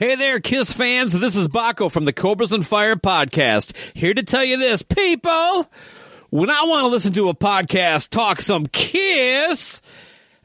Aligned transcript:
Hey 0.00 0.14
there, 0.14 0.38
Kiss 0.38 0.72
fans. 0.72 1.12
This 1.12 1.34
is 1.34 1.48
Baco 1.48 1.90
from 1.90 2.04
the 2.04 2.12
Cobras 2.12 2.52
and 2.52 2.64
Fire 2.64 2.94
podcast. 2.94 3.74
Here 3.96 4.14
to 4.14 4.22
tell 4.22 4.44
you 4.44 4.56
this, 4.56 4.82
people. 4.82 5.68
When 6.30 6.50
I 6.50 6.62
want 6.66 6.84
to 6.84 6.86
listen 6.86 7.12
to 7.14 7.30
a 7.30 7.34
podcast 7.34 8.10
talk 8.10 8.40
some 8.40 8.66
Kiss, 8.66 9.82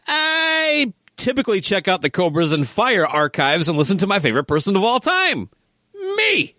I 0.08 0.92
typically 1.18 1.62
check 1.62 1.88
out 1.88 2.02
the 2.02 2.10
Cobras 2.10 2.52
and 2.52 2.68
Fire 2.68 3.06
archives 3.06 3.70
and 3.70 3.78
listen 3.78 4.00
to 4.00 4.08
my 4.08 4.18
favorite 4.18 4.46
person 4.46 4.76
of 4.76 4.84
all 4.84 5.00
time, 5.00 5.52
me. 6.18 6.56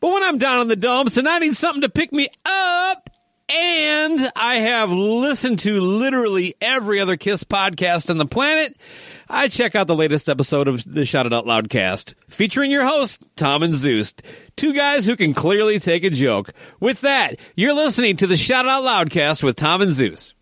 But 0.00 0.10
when 0.10 0.22
I'm 0.22 0.38
down 0.38 0.62
in 0.62 0.68
the 0.68 0.76
dumps 0.76 1.18
and 1.18 1.28
I 1.28 1.38
need 1.38 1.54
something 1.54 1.82
to 1.82 1.90
pick 1.90 2.12
me 2.12 2.28
up, 2.46 3.10
and 3.52 4.32
I 4.36 4.54
have 4.56 4.90
listened 4.90 5.58
to 5.60 5.78
literally 5.82 6.54
every 6.62 7.00
other 7.00 7.18
Kiss 7.18 7.44
podcast 7.44 8.08
on 8.08 8.16
the 8.16 8.24
planet, 8.24 8.74
I 9.32 9.46
check 9.46 9.76
out 9.76 9.86
the 9.86 9.94
latest 9.94 10.28
episode 10.28 10.66
of 10.66 10.82
the 10.84 11.04
Shout 11.04 11.24
It 11.24 11.32
Out 11.32 11.46
Loud 11.46 11.70
cast, 11.70 12.16
featuring 12.28 12.72
your 12.72 12.84
hosts, 12.84 13.24
Tom 13.36 13.62
and 13.62 13.72
Zeus, 13.72 14.12
two 14.56 14.74
guys 14.74 15.06
who 15.06 15.14
can 15.14 15.34
clearly 15.34 15.78
take 15.78 16.02
a 16.02 16.10
joke. 16.10 16.52
With 16.80 17.02
that, 17.02 17.36
you're 17.54 17.72
listening 17.72 18.16
to 18.16 18.26
the 18.26 18.36
Shout 18.36 18.64
It 18.64 18.68
Out 18.68 18.82
Loud 18.82 19.10
cast 19.10 19.44
with 19.44 19.54
Tom 19.54 19.82
and 19.82 19.92
Zeus. 19.92 20.34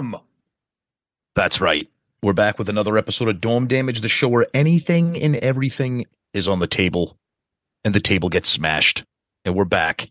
Bam! 0.00 0.16
That's 1.34 1.60
right. 1.60 1.88
We're 2.22 2.32
back 2.32 2.58
with 2.58 2.68
another 2.68 2.96
episode 2.98 3.28
of 3.28 3.40
Dorm 3.40 3.66
Damage, 3.66 4.00
the 4.00 4.08
show 4.08 4.28
where 4.28 4.46
anything 4.54 5.20
and 5.20 5.36
everything 5.36 6.06
is 6.34 6.48
on 6.48 6.58
the 6.58 6.66
table 6.66 7.16
and 7.84 7.94
the 7.94 8.00
table 8.00 8.28
gets 8.28 8.48
smashed. 8.48 9.04
And 9.44 9.54
we're 9.54 9.64
back 9.64 10.10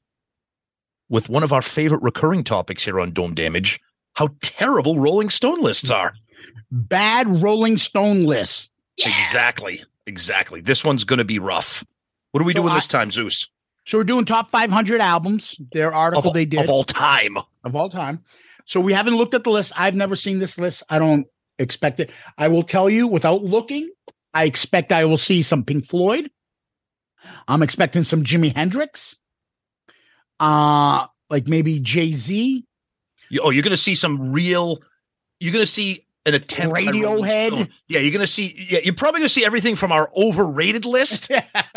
with 1.09 1.29
one 1.29 1.43
of 1.43 1.53
our 1.53 1.61
favorite 1.61 2.01
recurring 2.03 2.43
topics 2.43 2.83
here 2.85 2.99
on 2.99 3.11
Dorm 3.11 3.33
Damage 3.35 3.79
how 4.15 4.29
terrible 4.41 4.99
Rolling 4.99 5.29
Stone 5.29 5.61
lists 5.61 5.89
are. 5.91 6.13
Bad 6.71 7.41
Rolling 7.41 7.77
Stone 7.77 8.23
lists. 8.25 8.69
Exactly. 8.97 9.83
Exactly. 10.07 10.61
This 10.61 10.83
one's 10.83 11.03
going 11.03 11.19
to 11.19 11.25
be 11.25 11.39
rough. 11.39 11.85
What 12.31 12.41
are 12.41 12.45
we 12.45 12.53
So 12.53 12.61
doing 12.61 12.73
I- 12.73 12.75
this 12.75 12.87
time, 12.87 13.11
Zeus? 13.11 13.47
So 13.85 13.97
we're 13.97 14.03
doing 14.03 14.25
top 14.25 14.51
500 14.51 14.99
albums. 15.01 15.55
Their 15.71 15.91
article 15.93 16.29
Of, 16.29 16.33
they 16.35 16.45
did 16.45 16.59
of 16.59 16.69
all 16.69 16.83
time. 16.83 17.37
of 17.63 17.75
all 17.75 17.89
time. 17.89 18.23
So 18.69 18.79
we 18.79 18.93
haven't 18.93 19.15
looked 19.15 19.33
at 19.33 19.43
the 19.43 19.49
list. 19.49 19.73
I've 19.75 19.95
never 19.95 20.15
seen 20.15 20.37
this 20.37 20.59
list. 20.59 20.83
I 20.91 20.99
don't 20.99 21.25
expect 21.57 21.99
it. 21.99 22.11
I 22.37 22.49
will 22.49 22.61
tell 22.61 22.87
you 22.87 23.07
without 23.07 23.43
looking, 23.43 23.89
I 24.31 24.43
expect 24.43 24.91
I 24.91 25.05
will 25.05 25.17
see 25.17 25.41
some 25.41 25.65
Pink 25.65 25.87
Floyd. 25.87 26.29
I'm 27.47 27.63
expecting 27.63 28.03
some 28.03 28.23
Jimi 28.23 28.55
Hendrix. 28.55 29.15
Uh 30.39 31.07
like 31.31 31.47
maybe 31.47 31.79
Jay-Z, 31.79 32.63
oh, 33.41 33.49
you're 33.49 33.63
going 33.63 33.71
to 33.71 33.77
see 33.77 33.95
some 33.95 34.31
real. 34.31 34.79
You're 35.39 35.53
going 35.53 35.65
to 35.65 35.71
see 35.71 36.05
an 36.29 36.35
attempt. 36.35 36.75
Radiohead. 36.75 37.69
Yeah, 37.87 37.99
you're 37.99 38.11
going 38.11 38.21
to 38.21 38.27
see. 38.27 38.55
Yeah, 38.69 38.79
you're 38.83 38.93
probably 38.93 39.19
going 39.19 39.27
to 39.27 39.33
see 39.33 39.43
everything 39.45 39.75
from 39.75 39.91
our 39.91 40.09
overrated 40.15 40.85
list. 40.85 41.29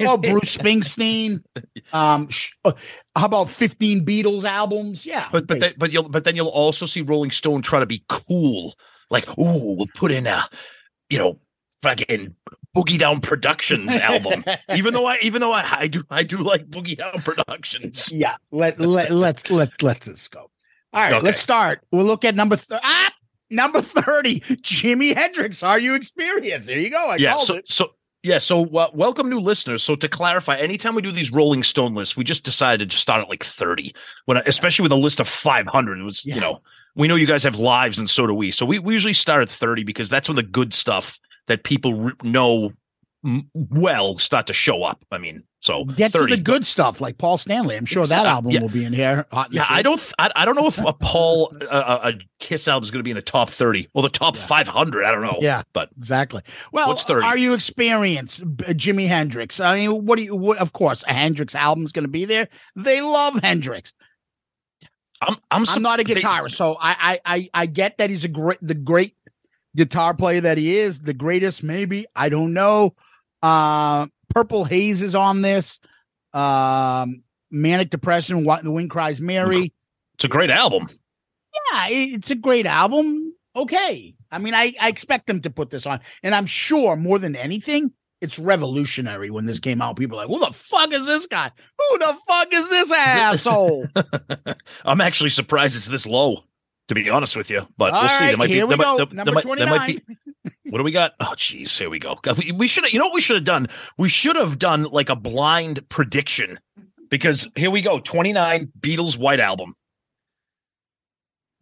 oh 0.00 0.16
Bruce 0.16 0.56
Springsteen. 0.56 1.42
Um 1.92 2.28
sh- 2.28 2.52
uh, 2.64 2.72
how 3.16 3.26
about 3.26 3.50
15 3.50 4.04
Beatles 4.04 4.44
albums? 4.44 5.04
Yeah. 5.04 5.28
But 5.32 5.48
but 5.48 5.58
then, 5.58 5.72
but 5.76 5.92
you'll 5.92 6.08
but 6.08 6.22
then 6.22 6.36
you'll 6.36 6.46
also 6.48 6.86
see 6.86 7.00
Rolling 7.00 7.32
Stone 7.32 7.62
try 7.62 7.80
to 7.80 7.86
be 7.86 8.04
cool, 8.08 8.74
like 9.10 9.26
oh, 9.36 9.74
we'll 9.74 9.88
put 9.96 10.12
in 10.12 10.26
a, 10.28 10.44
you 11.08 11.18
know, 11.18 11.40
fucking 11.82 12.36
Boogie 12.76 12.98
Down 12.98 13.20
Productions 13.20 13.96
album. 13.96 14.44
even 14.74 14.94
though 14.94 15.06
I 15.06 15.18
even 15.22 15.40
though 15.40 15.52
I, 15.52 15.64
I 15.80 15.86
do 15.88 16.04
I 16.10 16.22
do 16.22 16.38
like 16.38 16.68
Boogie 16.68 16.96
Down 16.96 17.20
Productions. 17.22 18.12
yeah 18.12 18.36
let, 18.52 18.78
let 18.78 19.10
let's 19.10 19.50
let 19.50 19.82
let 19.82 20.00
this 20.02 20.28
go 20.28 20.40
all 20.92 21.02
right 21.02 21.12
Okay. 21.14 21.24
let's 21.24 21.40
start 21.40 21.80
we'll 21.90 22.04
look 22.06 22.24
at 22.24 22.34
number 22.36 22.56
th- 22.56 22.80
ah, 22.84 23.12
number 23.50 23.82
30 23.82 24.40
jimi 24.62 25.14
hendrix 25.14 25.62
are 25.62 25.78
you 25.78 25.94
experienced 25.94 26.68
there 26.68 26.78
you 26.78 26.90
go 26.90 27.08
i 27.08 27.16
yeah. 27.16 27.34
called 27.34 27.46
So 27.46 27.54
it 27.56 27.68
so 27.70 27.90
yeah. 28.22 28.36
So 28.36 28.66
uh, 28.76 28.88
welcome 28.92 29.30
new 29.30 29.40
listeners. 29.40 29.82
So 29.82 29.94
to 29.94 30.06
clarify, 30.06 30.56
anytime 30.56 30.94
we 30.94 31.00
do 31.00 31.10
these 31.10 31.32
Rolling 31.32 31.62
Stone 31.62 31.94
lists, 31.94 32.18
we 32.18 32.22
just 32.22 32.44
decided 32.44 32.90
to 32.90 32.96
start 32.98 33.22
at 33.22 33.30
like 33.30 33.42
thirty. 33.42 33.94
When 34.26 34.36
especially 34.44 34.82
with 34.82 34.92
a 34.92 34.96
list 34.96 35.20
of 35.20 35.28
five 35.28 35.66
hundred, 35.66 35.98
it 36.00 36.02
was 36.02 36.26
Yeah. 36.26 36.34
you 36.34 36.40
know 36.42 36.60
we 36.94 37.08
know 37.08 37.14
you 37.14 37.26
guys 37.26 37.44
have 37.44 37.56
lives 37.56 37.98
and 37.98 38.10
so 38.10 38.26
do 38.26 38.34
we. 38.34 38.50
So 38.50 38.66
we, 38.66 38.78
we 38.78 38.92
usually 38.92 39.14
start 39.14 39.40
at 39.40 39.48
thirty 39.48 39.84
because 39.84 40.10
that's 40.10 40.28
when 40.28 40.36
the 40.36 40.42
good 40.42 40.74
stuff 40.74 41.18
that 41.46 41.64
people 41.64 41.94
re- 41.94 42.12
know 42.22 42.72
well 43.54 44.16
start 44.18 44.46
to 44.46 44.52
show 44.52 44.82
up. 44.82 45.04
I 45.10 45.18
mean, 45.18 45.42
so 45.60 45.84
get 45.84 46.10
30, 46.12 46.30
to 46.30 46.36
the 46.36 46.42
good 46.42 46.64
stuff 46.64 47.02
like 47.02 47.18
paul 47.18 47.36
stanley 47.36 47.76
i'm 47.76 47.84
sure 47.84 48.06
that 48.06 48.24
album 48.24 48.50
Yeah. 48.50 48.60
will 48.62 48.70
be 48.70 48.82
in 48.82 48.94
here 48.94 49.26
Hot 49.30 49.52
Yeah, 49.52 49.66
I 49.68 49.82
don't. 49.82 50.00
I, 50.18 50.30
I 50.34 50.44
don't 50.46 50.54
know 50.56 50.66
if 50.66 50.78
a 50.86 50.94
Paul 50.94 51.54
uh, 51.70 52.12
a 52.14 52.18
Kiss 52.38 52.66
album 52.66 52.84
is 52.84 52.90
going 52.90 53.00
to 53.00 53.04
be 53.04 53.10
in 53.10 53.14
the 53.16 53.20
top 53.22 53.50
thirty 53.50 53.86
or 53.92 54.02
the 54.02 54.08
top 54.08 54.36
Yeah. 54.36 54.42
five 54.46 54.68
hundred. 54.68 55.04
I 55.04 55.12
don't 55.12 55.20
know. 55.20 55.36
yeah 55.42 55.62
but 55.74 55.90
exactly 55.98 56.40
well 56.72 56.88
What's 56.88 57.04
30? 57.04 57.26
are 57.26 57.36
you 57.36 57.52
experienced 57.52 58.40
jimi 58.56 59.06
hendrix 59.06 59.60
i 59.60 59.74
mean 59.76 60.06
what 60.06 60.16
do 60.16 60.22
you 60.24 60.34
what, 60.34 60.56
of 60.56 60.72
course 60.72 61.04
a 61.06 61.12
hendrix 61.12 61.54
album 61.54 61.84
is 61.84 61.92
going 61.92 62.04
to 62.06 62.10
be 62.10 62.24
there 62.24 62.48
they 62.74 63.02
love 63.02 63.34
hendrix 63.42 63.92
I'm 65.20 65.36
I'm, 65.50 65.66
I'm 65.68 65.82
not 65.82 66.00
a 66.00 66.04
they- 66.04 66.14
guitarist, 66.14 66.54
so 66.54 66.78
I, 66.80 66.96
I 67.26 67.36
I 67.36 67.50
I 67.52 67.66
get 67.66 67.98
that 67.98 68.08
he's 68.08 68.24
a 68.24 68.28
great 68.28 68.56
the 68.62 68.72
great 68.74 69.14
guitar 69.76 70.14
player 70.14 70.40
that 70.40 70.56
he 70.56 70.78
is, 70.78 70.98
the 71.00 71.12
greatest 71.14 71.62
maybe. 71.62 72.06
I 72.16 72.28
don't 72.30 72.54
know. 72.54 72.94
Uh 73.42 74.06
Purple 74.28 74.64
Haze 74.64 75.02
is 75.02 75.14
on 75.14 75.42
this. 75.42 75.80
Um 76.32 77.22
Manic 77.50 77.90
Depression, 77.90 78.44
What 78.44 78.62
the 78.62 78.70
Wind 78.70 78.90
Cries 78.90 79.20
Mary. 79.20 79.72
It's 80.14 80.24
a 80.24 80.28
great 80.28 80.50
album. 80.50 80.88
Yeah, 81.72 81.88
it's 81.88 82.30
a 82.30 82.36
great 82.36 82.66
album. 82.66 83.34
Okay. 83.56 84.14
I 84.30 84.38
mean, 84.38 84.54
I, 84.54 84.72
I 84.80 84.88
expect 84.88 85.26
them 85.26 85.40
to 85.40 85.50
put 85.50 85.70
this 85.70 85.84
on. 85.86 85.98
And 86.22 86.32
I'm 86.34 86.46
sure 86.46 86.94
more 86.94 87.18
than 87.18 87.34
anything, 87.34 87.90
it's 88.20 88.38
revolutionary 88.38 89.30
when 89.30 89.46
this 89.46 89.58
came 89.58 89.82
out. 89.82 89.96
People 89.96 90.20
are 90.20 90.26
like, 90.26 90.32
who 90.32 90.38
the 90.46 90.52
fuck 90.52 90.92
is 90.92 91.04
this 91.06 91.26
guy? 91.26 91.50
Who 91.78 91.98
the 91.98 92.16
fuck 92.28 92.48
is 92.54 92.70
this 92.70 92.92
asshole? 92.92 93.86
I'm 94.84 95.00
actually 95.00 95.30
surprised 95.30 95.74
it's 95.76 95.88
this 95.88 96.06
low. 96.06 96.44
To 96.88 96.94
be 96.94 97.08
honest 97.10 97.36
with 97.36 97.50
you, 97.50 97.66
but 97.78 97.92
All 97.92 98.00
we'll 98.02 98.08
see. 98.10 98.24
right, 98.24 98.28
There 98.30 98.36
might 98.36 98.48
be. 98.48 98.54
there 98.58 98.66
might- 98.66 98.78
go. 98.78 98.96
there- 98.98 99.06
there 99.06 99.14
Number 99.16 99.32
might- 99.32 99.44
there 99.44 99.66
might 99.66 100.00
29. 100.00 100.00
be- 100.44 100.49
What 100.70 100.78
do 100.78 100.84
we 100.84 100.92
got? 100.92 101.12
Oh, 101.20 101.34
geez, 101.36 101.76
here 101.78 101.90
we 101.90 101.98
go. 101.98 102.18
We- 102.56 102.68
should. 102.68 102.90
You 102.92 102.98
know 102.98 103.06
what 103.06 103.14
we 103.14 103.20
should 103.20 103.36
have 103.36 103.44
done? 103.44 103.66
We 103.98 104.08
should 104.08 104.36
have 104.36 104.58
done 104.58 104.84
like 104.84 105.08
a 105.10 105.16
blind 105.16 105.86
prediction 105.88 106.58
because 107.10 107.48
here 107.56 107.70
we 107.70 107.82
go. 107.82 107.98
29 108.00 108.72
Beatles 108.80 109.18
White 109.18 109.40
Album. 109.40 109.74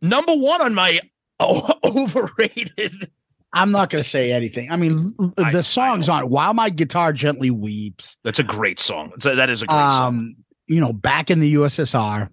Number 0.01 0.35
one 0.35 0.61
on 0.63 0.75
my 0.75 1.01
oh, 1.41 1.73
overrated 1.85 3.11
I'm 3.55 3.71
not 3.73 3.89
going 3.89 4.05
to 4.05 4.09
say 4.09 4.31
anything. 4.31 4.71
I 4.71 4.77
mean, 4.77 5.15
I- 5.39 5.53
the 5.53 5.63
songs 5.63 6.09
on 6.11 6.29
"While 6.29 6.53
My 6.53 6.69
Guitar 6.69 7.13
Gently 7.15 7.51
Weeps," 7.51 8.17
That's 8.23 8.39
a 8.39 8.45
great 8.45 8.79
song. 8.79 9.13
So 9.21 9.35
that 9.35 9.49
is 9.49 9.63
a 9.63 9.67
great 9.67 9.75
song. 9.91 10.07
um, 10.07 10.37
you 10.67 10.81
know, 10.81 10.93
"Back 10.93 11.31
in 11.31 11.41
the 11.41 11.55
USSR," 11.55 12.29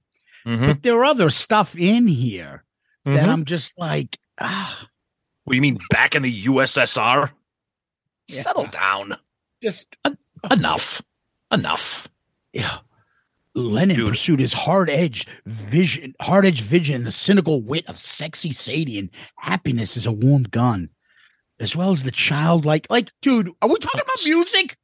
Mhm. 0.46 0.68
but 0.68 0.84
there 0.84 0.96
are 1.00 1.06
other 1.06 1.30
stuff 1.30 1.74
in 1.78 2.06
here 2.08 2.66
that 3.06 3.24
Mhm. 3.26 3.30
I'm 3.32 3.46
just 3.46 3.74
like, 3.80 4.20
ah, 4.42 4.88
What 5.46 5.56
you 5.56 5.62
mean 5.62 5.80
back 5.90 6.16
in 6.16 6.22
the 6.24 6.44
USSR? 6.46 7.32
Yeah. 8.28 8.42
Settle 8.42 8.66
down. 8.68 9.16
just 9.62 9.96
Enough. 10.52 11.02
Enough. 11.52 12.08
yeah. 12.54 12.78
Lennon 13.54 13.96
Dude. 13.96 14.10
pursued 14.10 14.40
his 14.42 14.52
hard-edged 14.52 15.30
vision, 15.46 16.14
hard-edged 16.20 16.62
vision, 16.62 17.06
the 17.06 17.12
cynical 17.12 17.62
wit 17.62 17.88
of 17.88 17.98
sexy 17.98 18.52
Sadie, 18.52 19.00
and 19.00 19.10
happiness 19.38 19.96
is 19.96 20.06
a 20.06 20.12
warm 20.12 20.44
gun, 20.44 20.90
as 21.60 21.74
well 21.74 21.92
as 21.92 22.04
the 22.04 22.12
childlike. 22.12 22.86
Like, 22.90 23.12
dude, 23.22 23.50
are 23.62 23.70
we 23.70 23.78
talking 23.80 24.02
about 24.02 24.20
music? 24.26 24.78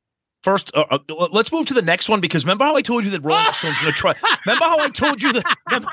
First, 0.44 0.72
uh, 0.76 0.86
uh, 0.90 1.28
let's 1.32 1.52
move 1.52 1.68
to 1.68 1.74
the 1.76 1.84
next 1.84 2.10
one 2.10 2.20
because 2.20 2.44
remember 2.44 2.66
how 2.66 2.76
I 2.76 2.82
told 2.82 3.04
you 3.04 3.12
that 3.12 3.22
Rolling 3.22 3.46
Stone's 3.54 3.78
going 3.80 3.92
to 3.92 3.98
try. 3.98 4.16
Remember 4.46 4.66
how 4.66 4.80
I 4.80 4.90
told 4.90 5.22
you 5.22 5.34
that. 5.34 5.58
Remember, 5.70 5.92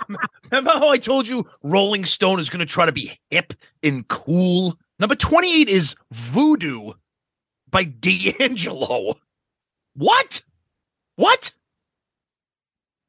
remember 0.50 0.70
how 0.70 0.88
I 0.88 0.96
told 0.96 1.28
you 1.28 1.44
Rolling 1.62 2.06
Stone 2.06 2.40
is 2.40 2.48
going 2.48 2.60
to 2.60 2.66
try 2.66 2.86
to 2.86 2.92
be 2.92 3.18
hip 3.30 3.52
and 3.82 4.08
cool. 4.08 4.78
Number 4.98 5.14
twenty-eight 5.14 5.68
is 5.68 5.94
Voodoo 6.10 6.92
by 7.70 7.84
D'Angelo. 7.84 9.14
What? 9.94 10.42
What? 11.16 11.52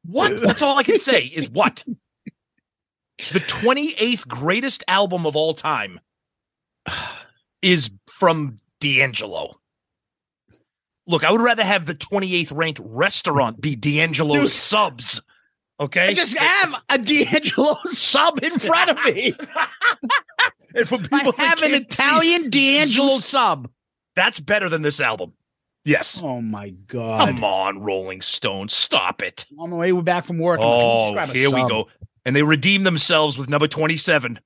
What? 0.06 0.39
That's 0.42 0.62
all 0.62 0.77
I 0.77 0.83
can 0.83 1.00
say 1.00 1.24
is 1.24 1.50
what. 1.50 1.85
The 3.31 3.39
twenty-eighth 3.39 4.27
greatest 4.27 4.83
album 4.89 5.25
of 5.25 5.38
all 5.38 5.53
time 5.53 6.01
is 7.62 7.92
from 8.07 8.59
D'Angelo. 8.81 9.58
Look, 11.09 11.23
I 11.23 11.31
would 11.31 11.41
rather 11.41 11.63
have 11.63 11.88
the 11.88 11.95
28th 11.95 12.56
ranked 12.56 12.79
restaurant 12.83 13.59
be 13.59 13.75
D'Angelo's 13.75 14.41
Dude. 14.41 14.50
subs. 14.51 15.21
Okay. 15.79 16.09
I 16.09 16.13
just 16.13 16.38
have 16.38 16.75
a 16.88 17.00
D'Angelo 17.00 17.77
sub 17.85 18.44
in 18.44 18.51
front 18.51 18.91
of 18.91 19.03
me. 19.06 19.33
and 20.75 20.88
for 20.88 21.00
people 21.00 21.33
I 21.39 21.44
have 21.45 21.63
an 21.63 21.71
can't 21.71 21.94
see, 21.94 22.03
Italian 22.03 22.50
D'Angelo 22.51 23.19
sub. 23.21 23.71
that's 24.15 24.39
better 24.39 24.69
than 24.69 24.83
this 24.83 25.01
album. 25.01 25.33
Yes. 25.83 26.21
Oh 26.23 26.41
my 26.41 26.69
god! 26.69 27.29
Come 27.29 27.44
on, 27.44 27.81
Rolling 27.81 28.21
Stone. 28.21 28.67
Stop 28.67 29.23
it. 29.23 29.47
On 29.57 29.71
the 29.71 29.77
way 29.77 29.91
we're 29.91 30.03
back 30.03 30.25
from 30.25 30.38
work. 30.38 30.59
Oh, 30.61 31.17
here 31.27 31.50
we 31.50 31.67
go. 31.67 31.88
And 32.23 32.35
they 32.35 32.44
redeemed 32.44 32.85
themselves 32.85 33.35
with 33.35 33.50
number 33.50 33.67
27, 33.67 34.39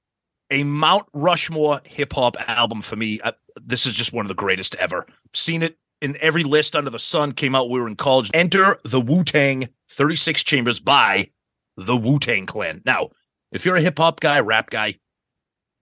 a 0.51 0.63
Mount 0.63 1.07
Rushmore 1.11 1.81
hip 1.83 2.13
hop 2.13 2.37
album 2.47 2.81
for 2.81 2.95
me. 2.95 3.19
I, 3.21 3.33
this 3.61 3.85
is 3.85 3.93
just 3.93 4.13
one 4.13 4.23
of 4.23 4.29
the 4.29 4.35
greatest 4.35 4.75
ever. 4.75 5.05
Seen 5.33 5.63
it 5.63 5.77
in 6.03 6.17
every 6.21 6.43
list 6.43 6.75
under 6.75 6.89
the 6.89 6.99
sun. 6.99 7.31
Came 7.31 7.55
out 7.55 7.69
we 7.69 7.79
were 7.79 7.87
in 7.87 7.95
college. 7.95 8.29
Enter 8.33 8.77
the 8.83 9.01
Wu 9.01 9.23
Tang 9.23 9.69
36 9.91 10.43
Chambers 10.43 10.79
by 10.79 11.29
the 11.77 11.95
Wu 11.95 12.19
Tang 12.19 12.45
Clan. 12.45 12.81
Now, 12.85 13.09
if 13.51 13.65
you're 13.65 13.77
a 13.77 13.81
hip 13.81 13.97
hop 13.97 14.19
guy, 14.19 14.39
rap 14.41 14.69
guy, 14.69 14.95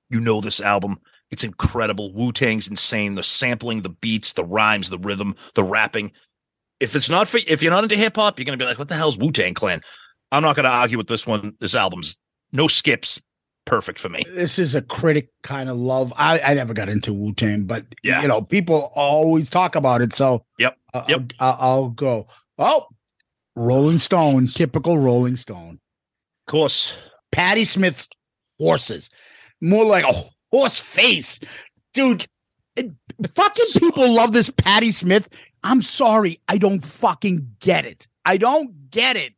you 0.10 0.20
know 0.20 0.40
this 0.40 0.62
album. 0.62 1.00
It's 1.32 1.44
incredible. 1.44 2.14
Wu 2.14 2.32
Tang's 2.32 2.68
insane. 2.68 3.16
The 3.16 3.24
sampling, 3.24 3.82
the 3.82 3.90
beats, 3.90 4.34
the 4.34 4.46
rhymes, 4.46 4.90
the 4.90 5.00
rhythm, 5.00 5.36
the 5.56 5.64
rapping. 5.64 6.12
If 6.80 6.96
it's 6.96 7.10
not 7.10 7.28
for 7.28 7.40
if 7.48 7.62
you're 7.62 7.72
not 7.72 7.84
into 7.84 7.96
hip 7.96 8.16
hop, 8.16 8.38
you're 8.38 8.46
gonna 8.46 8.58
be 8.58 8.66
like, 8.66 8.80
"What 8.80 8.88
the 8.88 8.96
hell's 8.96 9.18
Wu 9.18 9.32
Tang 9.32 9.54
Clan?" 9.54 9.82
I'm 10.32 10.44
not 10.44 10.56
to 10.56 10.66
argue 10.66 10.98
with 10.98 11.08
this 11.08 11.28
one. 11.28 11.56
This 11.60 11.76
album's 11.76 12.18
no 12.52 12.68
skips, 12.68 13.22
perfect 13.72 14.00
for 14.00 14.10
me. 14.10 14.22
This 14.28 14.60
is 14.60 14.76
a 14.76 14.82
critic 14.82 15.30
kind 15.44 15.70
of 15.70 15.78
love. 15.78 16.12
I, 16.18 16.40
I 16.42 16.54
never 16.56 16.74
got 16.74 16.90
into 16.90 17.14
Wu 17.14 17.34
Tang, 17.34 17.64
but 17.64 17.86
Yeah. 18.04 18.22
you 18.22 18.28
know, 18.28 18.42
people 18.42 18.92
always 18.94 19.50
talk 19.50 19.76
about 19.76 20.02
it. 20.02 20.14
So 20.14 20.46
Yep. 20.60 20.78
I'll, 20.94 21.06
Yep. 21.08 21.34
I'll, 21.40 21.58
I'll 21.60 21.90
go. 21.90 22.28
Oh, 22.60 22.88
Rolling 23.56 23.98
Stone, 24.00 24.48
typical 24.48 24.98
Rolling 24.98 25.38
Stone. 25.38 25.80
Of 26.48 26.52
course, 26.52 26.94
Patti 27.32 27.64
Smith 27.64 28.08
horses, 28.60 29.10
more 29.62 29.86
like 29.86 30.04
a 30.04 30.22
horse 30.52 30.78
face, 30.78 31.40
dude. 31.94 32.28
it- 32.76 32.92
fucking 33.36 33.66
people 33.80 34.12
love 34.12 34.34
this 34.34 34.50
Patti 34.50 34.92
Smith. 34.92 35.30
I'm 35.64 35.82
sorry, 35.82 36.42
I 36.50 36.58
don't 36.58 36.84
fucking 36.84 37.56
get 37.62 37.86
it. 37.86 38.06
I 38.26 38.36
don't 38.38 38.90
get 38.90 39.16
it. 39.16 39.34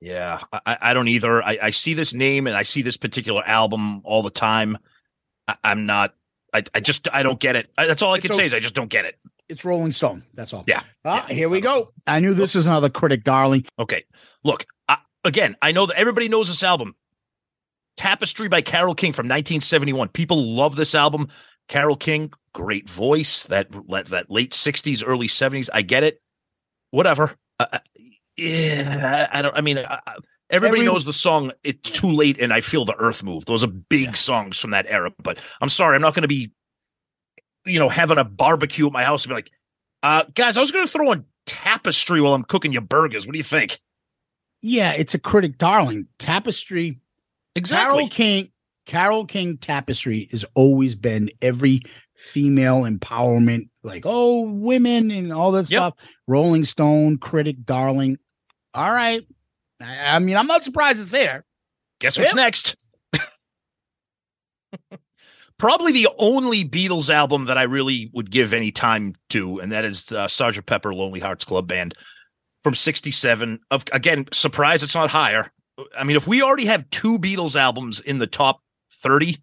Yeah, 0.00 0.40
I- 0.52 0.60
I, 0.66 0.78
I 0.80 0.94
don't 0.94 1.08
either. 1.08 1.42
I, 1.42 1.58
I 1.62 1.70
see 1.70 1.94
this 1.94 2.14
name 2.14 2.46
and 2.46 2.56
I 2.56 2.62
see 2.62 2.82
this 2.82 2.96
particular 2.96 3.42
album 3.46 4.00
all 4.04 4.22
the 4.22 4.30
time. 4.30 4.78
I, 5.48 5.56
I'm 5.64 5.86
not. 5.86 6.14
I, 6.54 6.62
I 6.74 6.80
just 6.80 7.08
I 7.12 7.22
don't 7.22 7.38
get 7.40 7.56
it. 7.56 7.70
I, 7.76 7.86
that's 7.86 8.00
all 8.02 8.14
I 8.14 8.20
can 8.20 8.28
It's 8.30 8.36
say 8.36 8.44
is 8.46 8.54
I 8.54 8.60
just 8.60 8.74
don't 8.74 8.88
get 8.90 9.04
it. 9.04 9.18
It's 9.48 9.64
Rolling 9.64 9.92
Stone. 9.92 10.24
That's 10.34 10.52
all. 10.52 10.62
Yeah, 10.66 10.82
Ah, 11.04 11.26
yeah. 11.28 11.34
here 11.34 11.48
we 11.48 11.60
go. 11.60 11.92
I 12.06 12.20
knew 12.20 12.34
this 12.34 12.54
is 12.54 12.66
another 12.66 12.90
critic, 12.90 13.24
darling. 13.24 13.64
Okay, 13.78 14.04
look 14.44 14.64
I, 14.88 14.98
again. 15.24 15.56
I 15.62 15.72
know 15.72 15.86
that 15.86 15.96
everybody 15.98 16.28
knows 16.28 16.48
this 16.48 16.62
album, 16.62 16.94
Tapestry 17.96 18.48
by 18.48 18.60
Carole 18.62 18.94
King 18.94 19.12
from 19.12 19.24
1971. 19.26 20.08
People 20.10 20.54
love 20.54 20.76
this 20.76 20.94
album. 20.94 21.28
Carole 21.66 21.96
King, 21.96 22.32
great 22.52 22.88
voice. 22.88 23.44
That 23.44 23.68
that, 23.88 24.06
that 24.06 24.30
late 24.30 24.52
60s, 24.52 25.02
early 25.06 25.28
70s. 25.28 25.68
I 25.72 25.82
get 25.82 26.04
it. 26.04 26.20
Whatever. 26.90 27.32
I, 27.58 27.66
I- 27.74 27.80
yeah, 28.38 29.28
I 29.32 29.42
don't. 29.42 29.56
I 29.56 29.60
mean, 29.60 29.78
I, 29.78 29.98
everybody 30.50 30.80
Every- 30.80 30.86
knows 30.92 31.04
the 31.04 31.12
song. 31.12 31.52
It's 31.64 31.90
too 31.90 32.10
late, 32.10 32.38
and 32.40 32.52
I 32.52 32.60
feel 32.60 32.84
the 32.84 32.96
earth 32.98 33.22
move. 33.22 33.44
Those 33.46 33.62
are 33.62 33.68
big 33.68 34.16
songs 34.16 34.58
from 34.58 34.70
that 34.70 34.86
era. 34.88 35.10
But 35.22 35.38
I'm 35.60 35.68
sorry, 35.68 35.96
I'm 35.96 36.02
not 36.02 36.14
going 36.14 36.22
to 36.22 36.28
be, 36.28 36.52
you 37.66 37.78
know, 37.78 37.88
having 37.88 38.18
a 38.18 38.24
barbecue 38.24 38.86
at 38.86 38.92
my 38.92 39.04
house 39.04 39.24
and 39.24 39.30
be 39.30 39.34
like, 39.34 39.50
uh, 40.02 40.24
guys, 40.34 40.56
I 40.56 40.60
was 40.60 40.70
going 40.72 40.86
to 40.86 40.92
throw 40.92 41.10
on 41.10 41.24
Tapestry 41.46 42.20
while 42.20 42.34
I'm 42.34 42.44
cooking 42.44 42.72
your 42.72 42.82
burgers. 42.82 43.26
What 43.26 43.32
do 43.32 43.38
you 43.38 43.44
think? 43.44 43.80
Yeah, 44.62 44.92
it's 44.92 45.14
a 45.14 45.18
critic, 45.18 45.58
darling. 45.58 46.06
Tapestry. 46.18 47.00
Exactly. 47.54 47.94
Carole 47.94 48.08
King. 48.08 48.50
Carole 48.86 49.26
King 49.26 49.58
Tapestry 49.58 50.28
has 50.30 50.44
always 50.54 50.94
been 50.94 51.30
every 51.42 51.82
female 52.16 52.82
empowerment, 52.84 53.68
like 53.82 54.04
oh 54.06 54.40
women 54.40 55.10
and 55.10 55.30
all 55.32 55.52
that 55.52 55.70
Yep. 55.70 55.78
stuff. 55.78 55.94
Rolling 56.26 56.64
Stone, 56.64 57.18
critic, 57.18 57.64
darling. 57.64 58.18
All 58.74 58.90
right. 58.90 59.26
I, 59.80 60.16
I 60.16 60.18
mean, 60.18 60.36
I'm 60.36 60.46
not 60.46 60.62
surprised 60.64 61.00
it's 61.00 61.10
there. 61.10 61.44
Guess 62.00 62.18
what's 62.18 62.30
Yep. 62.30 62.36
next? 62.36 62.76
Probably 65.58 65.90
the 65.92 66.08
only 66.18 66.64
Beatles 66.64 67.10
album 67.10 67.46
that 67.46 67.58
I 67.58 67.64
really 67.64 68.10
would 68.14 68.30
give 68.30 68.52
any 68.52 68.70
time 68.70 69.14
to, 69.30 69.58
and 69.58 69.72
that 69.72 69.84
is 69.84 70.12
uh, 70.12 70.26
Sgt. 70.26 70.64
Pepper 70.66 70.94
Lonely 70.94 71.18
Hearts 71.18 71.44
Club 71.44 71.66
Band 71.66 71.94
from 72.62 72.76
67. 72.76 73.58
Of 73.72 73.84
again, 73.92 74.26
surprise 74.32 74.84
it's 74.84 74.94
not 74.94 75.10
higher. 75.10 75.50
I 75.96 76.04
mean, 76.04 76.16
if 76.16 76.28
we 76.28 76.42
already 76.42 76.66
have 76.66 76.88
two 76.90 77.18
Beatles 77.18 77.56
albums 77.56 77.98
in 77.98 78.18
the 78.18 78.26
top 78.28 78.60
30 78.92 79.38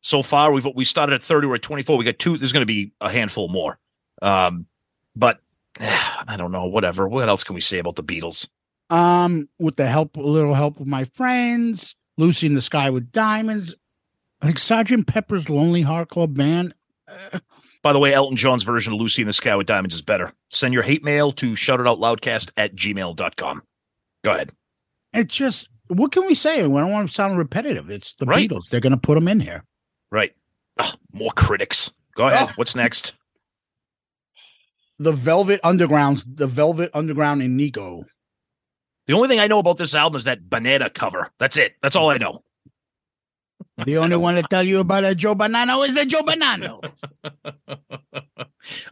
so 0.00 0.22
far, 0.22 0.52
we've 0.52 0.66
we 0.74 0.86
started 0.86 1.14
at 1.14 1.22
30, 1.22 1.46
we're 1.46 1.56
at 1.56 1.62
24. 1.62 1.98
We 1.98 2.04
got 2.06 2.18
two, 2.18 2.38
there's 2.38 2.52
going 2.52 2.62
to 2.62 2.66
be 2.66 2.92
a 3.02 3.10
handful 3.10 3.48
more. 3.48 3.78
Um, 4.22 4.66
but 5.14 5.40
I 5.80 6.34
don't 6.36 6.52
know, 6.52 6.66
whatever. 6.66 7.08
What 7.08 7.28
else 7.28 7.44
can 7.44 7.54
we 7.54 7.60
say 7.60 7.78
about 7.78 7.96
the 7.96 8.04
Beatles? 8.04 8.48
Um, 8.90 9.48
with 9.58 9.76
the 9.76 9.86
help, 9.86 10.16
a 10.16 10.20
little 10.20 10.54
help 10.54 10.78
of 10.80 10.86
my 10.86 11.04
friends, 11.04 11.96
Lucy 12.18 12.46
in 12.46 12.54
the 12.54 12.60
Sky 12.60 12.90
with 12.90 13.10
Diamonds, 13.10 13.74
like 14.42 14.58
Sergeant 14.58 15.06
Pepper's 15.06 15.48
Lonely 15.48 15.82
Heart 15.82 16.10
Club 16.10 16.36
Band. 16.36 16.74
Uh, 17.08 17.38
By 17.82 17.92
the 17.94 17.98
way, 17.98 18.12
Elton 18.12 18.36
John's 18.36 18.62
version 18.64 18.92
of 18.92 19.00
Lucy 19.00 19.22
in 19.22 19.26
the 19.26 19.32
Sky 19.32 19.56
with 19.56 19.66
Diamonds 19.66 19.94
is 19.94 20.02
better. 20.02 20.32
Send 20.50 20.74
your 20.74 20.82
hate 20.82 21.02
mail 21.02 21.32
to 21.32 21.52
shoutitoutloudcast 21.52 22.50
at 22.56 22.74
gmail.com. 22.76 23.62
Go 24.24 24.30
ahead. 24.30 24.52
it's 25.14 25.34
just 25.34 25.68
what 25.88 26.12
can 26.12 26.26
we 26.26 26.34
say? 26.34 26.62
We 26.66 26.78
don't 26.78 26.92
want 26.92 27.08
to 27.08 27.14
sound 27.14 27.36
repetitive. 27.38 27.90
It's 27.90 28.14
the 28.14 28.24
Right. 28.26 28.48
Beatles. 28.48 28.68
They're 28.68 28.80
going 28.80 28.92
to 28.92 28.96
put 28.98 29.14
them 29.14 29.26
in 29.28 29.40
here. 29.40 29.64
Right. 30.10 30.32
Ah, 30.78 30.94
more 31.12 31.32
critics. 31.32 31.90
Go 32.14 32.28
ahead. 32.28 32.48
Oh. 32.50 32.52
What's 32.56 32.74
next? 32.76 33.14
The 35.02 35.12
Velvet 35.12 35.60
Underground's 35.64 36.24
the 36.24 36.46
Velvet 36.46 36.90
Underground 36.94 37.42
and 37.42 37.56
Nico. 37.56 38.04
The 39.06 39.14
only 39.14 39.26
thing 39.28 39.40
I 39.40 39.48
know 39.48 39.58
about 39.58 39.78
this 39.78 39.94
album 39.96 40.18
is 40.18 40.24
that 40.24 40.48
banana 40.48 40.88
cover. 40.90 41.30
That's 41.38 41.56
it. 41.56 41.74
That's 41.82 41.96
all 41.96 42.10
I 42.10 42.18
know. 42.18 42.44
The 43.84 43.98
only 43.98 44.16
one 44.16 44.36
to 44.36 44.42
tell 44.44 44.62
you 44.62 44.78
about 44.78 45.02
a 45.04 45.12
Joe 45.14 45.34
Banano 45.34 45.86
is 45.88 45.96
a 45.96 46.06
Joe 46.06 46.22
Banano. 46.22 46.80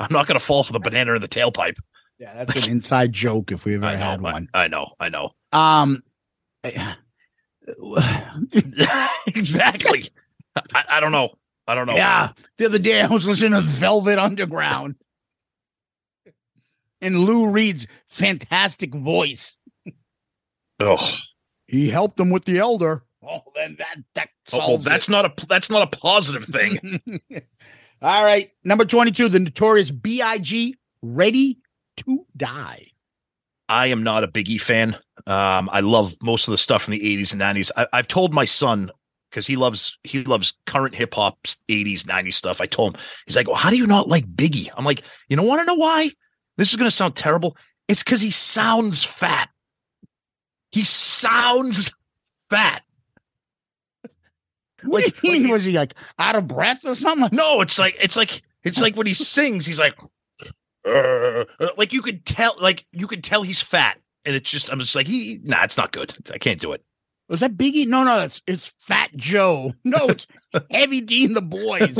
I'm 0.00 0.12
not 0.12 0.26
going 0.26 0.38
to 0.38 0.44
fall 0.44 0.64
for 0.64 0.72
the 0.72 0.80
banana 0.80 1.14
in 1.14 1.22
the 1.22 1.28
tailpipe. 1.28 1.76
yeah, 2.18 2.34
that's 2.34 2.66
an 2.66 2.72
inside 2.72 3.12
joke 3.12 3.52
if 3.52 3.64
we 3.64 3.76
ever 3.76 3.86
I 3.86 3.94
had 3.94 4.20
know. 4.20 4.28
I, 4.28 4.32
one. 4.32 4.48
I 4.52 4.66
know. 4.68 4.88
I 4.98 5.08
know. 5.10 5.30
Um, 5.52 6.02
exactly. 9.26 10.08
I, 10.74 10.84
I 10.88 11.00
don't 11.00 11.12
know. 11.12 11.34
I 11.68 11.76
don't 11.76 11.86
know. 11.86 11.94
yeah. 11.94 12.30
The 12.58 12.66
other 12.66 12.78
day 12.80 13.00
I 13.00 13.06
was 13.06 13.24
listening 13.26 13.52
to 13.52 13.60
Velvet 13.60 14.18
Underground, 14.18 14.96
and 17.00 17.18
Lou 17.20 17.48
Reed's 17.48 17.86
fantastic 18.08 18.94
voice. 18.94 19.58
Oh, 20.78 21.14
He 21.66 21.90
helped 21.90 22.18
him 22.18 22.30
with 22.30 22.44
the 22.44 22.58
elder. 22.58 23.02
Oh, 23.22 23.42
then 23.54 23.76
that 23.78 23.96
that 24.14 24.28
solves 24.48 24.64
Oh, 24.66 24.68
well, 24.70 24.78
that's 24.78 25.08
it. 25.08 25.12
not 25.12 25.24
a 25.26 25.46
that's 25.46 25.68
not 25.70 25.82
a 25.92 25.96
positive 25.98 26.44
thing. 26.44 27.00
All 28.02 28.24
right, 28.24 28.50
number 28.64 28.84
twenty-two, 28.86 29.28
the 29.28 29.38
notorious 29.40 29.90
B.I.G. 29.90 30.76
Ready 31.02 31.58
to 31.98 32.26
Die. 32.36 32.86
I 33.68 33.86
am 33.88 34.02
not 34.02 34.24
a 34.24 34.28
Biggie 34.28 34.60
fan. 34.60 34.96
Um, 35.26 35.68
I 35.70 35.80
love 35.80 36.14
most 36.22 36.48
of 36.48 36.52
the 36.52 36.58
stuff 36.58 36.82
from 36.82 36.92
the 36.92 37.00
80s 37.00 37.32
and 37.32 37.40
90s. 37.40 37.70
I, 37.76 37.86
I've 37.92 38.08
told 38.08 38.34
my 38.34 38.44
son 38.44 38.90
because 39.30 39.46
he 39.46 39.54
loves 39.56 39.96
he 40.02 40.24
loves 40.24 40.54
current 40.66 40.94
hip 40.94 41.14
hop 41.14 41.38
80s 41.68 42.02
90s 42.04 42.34
stuff. 42.34 42.60
I 42.60 42.66
told 42.66 42.94
him 42.96 43.02
he's 43.26 43.36
like, 43.36 43.46
"Well, 43.46 43.56
how 43.56 43.68
do 43.70 43.76
you 43.76 43.86
not 43.86 44.08
like 44.08 44.24
Biggie?" 44.26 44.70
I'm 44.76 44.84
like, 44.86 45.02
"You 45.28 45.36
know, 45.36 45.42
want 45.42 45.60
to 45.60 45.66
know 45.66 45.74
why? 45.74 46.10
This 46.60 46.68
is 46.68 46.76
going 46.76 46.90
to 46.90 46.94
sound 46.94 47.16
terrible. 47.16 47.56
It's 47.88 48.02
because 48.02 48.20
he 48.20 48.30
sounds 48.30 49.02
fat. 49.02 49.48
He 50.70 50.84
sounds 50.84 51.90
fat. 52.50 52.82
What 54.82 55.04
Like- 55.04 55.20
do 55.22 55.26
you 55.28 55.32
mean? 55.32 55.42
like- 55.44 55.52
was 55.52 55.64
he 55.64 55.72
like 55.72 55.94
out 56.18 56.36
of 56.36 56.46
breath 56.46 56.84
or 56.84 56.94
something? 56.94 57.30
No, 57.32 57.62
it's 57.62 57.78
like 57.78 57.96
it's 57.98 58.14
like 58.14 58.42
it's 58.62 58.78
like 58.82 58.94
when 58.94 59.06
he 59.06 59.14
sings, 59.14 59.64
he's 59.64 59.78
like, 59.80 59.98
"Uh," 60.84 61.44
like 61.78 61.94
you 61.94 62.02
could 62.02 62.26
tell, 62.26 62.54
like 62.60 62.84
you 62.92 63.06
could 63.06 63.24
tell 63.24 63.42
he's 63.42 63.62
fat, 63.62 63.98
and 64.26 64.36
it's 64.36 64.50
just 64.50 64.70
I'm 64.70 64.78
just 64.80 64.94
like 64.94 65.06
he, 65.06 65.40
nah, 65.42 65.64
it's 65.64 65.78
not 65.78 65.92
good. 65.92 66.14
I 66.30 66.36
can't 66.36 66.60
do 66.60 66.72
it. 66.72 66.84
Was 67.30 67.40
that 67.40 67.56
Biggie? 67.56 67.86
No, 67.86 68.04
no, 68.04 68.20
it's 68.20 68.42
it's 68.46 68.72
Fat 68.80 69.16
Joe. 69.16 69.72
No, 69.84 70.08
it's 70.08 70.26
Heavy 70.70 71.00
D 71.00 71.24
and 71.24 71.34
the 71.34 71.40
Boys. 71.42 71.98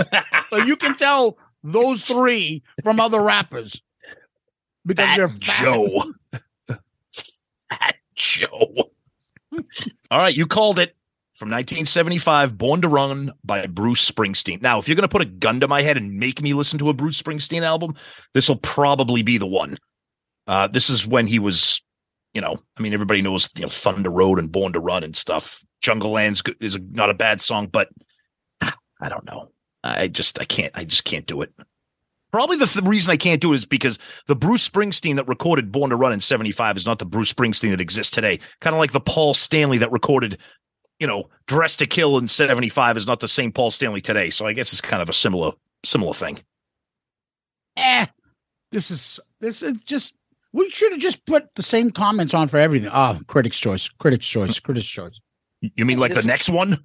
So 0.50 0.57
you 0.59 0.76
can 0.76 0.97
tell 0.97 1.38
those 1.64 2.02
three 2.02 2.62
from 2.83 3.00
other 3.00 3.21
rappers 3.21 3.81
because 4.87 5.07
Fat 5.07 5.17
they're 5.17 5.29
fat. 5.29 5.41
Joe. 5.41 6.13
Fat 7.71 7.97
Joe. 8.15 8.91
All 10.11 10.19
right, 10.19 10.37
you 10.37 10.47
called 10.47 10.79
it. 10.79 10.97
From 11.35 11.49
1975, 11.49 12.59
Born 12.59 12.83
to 12.83 12.89
Run 12.89 13.33
by 13.43 13.67
Bruce 13.67 14.11
Springsteen. 14.11 14.61
Now, 14.61 14.79
if 14.79 14.87
you're 14.87 14.95
going 14.95 15.09
to 15.09 15.09
put 15.09 15.23
a 15.23 15.25
gun 15.25 15.61
to 15.61 15.69
my 15.69 15.81
head 15.81 15.97
and 15.97 16.19
make 16.19 16.43
me 16.43 16.53
listen 16.53 16.79
to 16.81 16.91
a 16.91 16.93
Bruce 16.93 17.23
Springsteen 17.23 17.63
album, 17.63 17.95
this 18.35 18.47
will 18.47 18.59
probably 18.59 19.23
be 19.23 19.39
the 19.39 19.47
one. 19.47 19.79
Uh, 20.47 20.67
this 20.67 20.91
is 20.91 21.07
when 21.07 21.27
he 21.27 21.39
was, 21.39 21.83
you 22.35 22.43
know, 22.43 22.61
I 22.77 22.83
mean, 22.83 22.93
everybody 22.93 23.23
knows, 23.23 23.49
you 23.57 23.63
know, 23.63 23.71
Thunder 23.71 24.11
Road 24.11 24.39
and 24.39 24.53
Born 24.53 24.75
to 24.75 24.81
Run 24.81 25.03
and 25.03 25.17
stuff. 25.17 25.65
Jungleland's 25.81 26.43
is 26.61 26.75
a, 26.75 26.79
not 26.79 27.09
a 27.09 27.15
bad 27.15 27.41
song, 27.41 27.69
but 27.69 27.89
ah, 28.61 28.77
I 29.01 29.09
don't 29.09 29.25
know. 29.25 29.51
I 29.83 30.09
just, 30.09 30.39
I 30.43 30.45
can't, 30.45 30.73
I 30.75 30.85
just 30.85 31.05
can't 31.05 31.25
do 31.25 31.41
it. 31.41 31.55
Probably 32.33 32.57
the 32.57 32.67
th- 32.67 32.85
reason 32.85 33.11
I 33.11 33.17
can't 33.17 33.41
do 33.41 33.53
it 33.53 33.57
is 33.57 33.67
because 33.67 33.99
the 34.27 34.37
Bruce 34.37 34.69
Springsteen 34.69 35.17
that 35.17 35.29
recorded 35.29 35.73
Born 35.73 35.91
to 35.91 35.97
Run 35.97 36.13
in 36.13 36.21
75 36.21 36.77
is 36.77 36.87
not 36.87 36.99
the 36.99 37.07
Bruce 37.07 37.33
Springsteen 37.33 37.71
that 37.71 37.81
exists 37.81 38.15
today. 38.15 38.41
Kind 38.61 38.75
of 38.75 38.81
like 38.81 38.93
the 38.93 39.01
Paul 39.01 39.35
Stanley 39.35 39.79
that 39.79 39.91
recorded, 39.93 40.39
you 40.99 41.07
know, 41.07 41.29
Dress 41.47 41.77
to 41.79 41.87
Kill 41.87 42.19
in 42.19 42.29
75 42.29 42.97
is 42.97 43.07
not 43.07 43.21
the 43.21 43.29
same 43.29 43.53
Paul 43.53 43.71
Stanley 43.71 44.01
today. 44.01 44.31
So 44.31 44.47
I 44.47 44.53
guess 44.53 44.73
it's 44.73 44.81
kind 44.81 45.03
of 45.03 45.09
a 45.09 45.13
similar 45.13 45.53
similar 45.85 46.13
thing. 46.13 46.41
Eh, 47.77 48.07
this 48.73 48.91
is 48.91 49.21
this 49.41 49.63
is 49.63 49.75
just. 49.85 50.15
We 50.53 50.69
should 50.69 50.91
have 50.91 51.01
just 51.01 51.25
put 51.27 51.55
the 51.55 51.63
same 51.63 51.91
comments 51.91 52.35
on 52.35 52.49
for 52.49 52.57
everything. 52.57 52.91
Oh, 52.93 53.21
critics' 53.29 53.61
choice, 53.61 53.89
critics' 53.89 54.27
choice, 54.27 54.59
critics' 54.59 54.85
choice. 54.85 55.21
You 55.61 55.85
mean 55.85 56.01
like 56.01 56.13
the 56.13 56.23
next 56.23 56.51
one? 56.51 56.85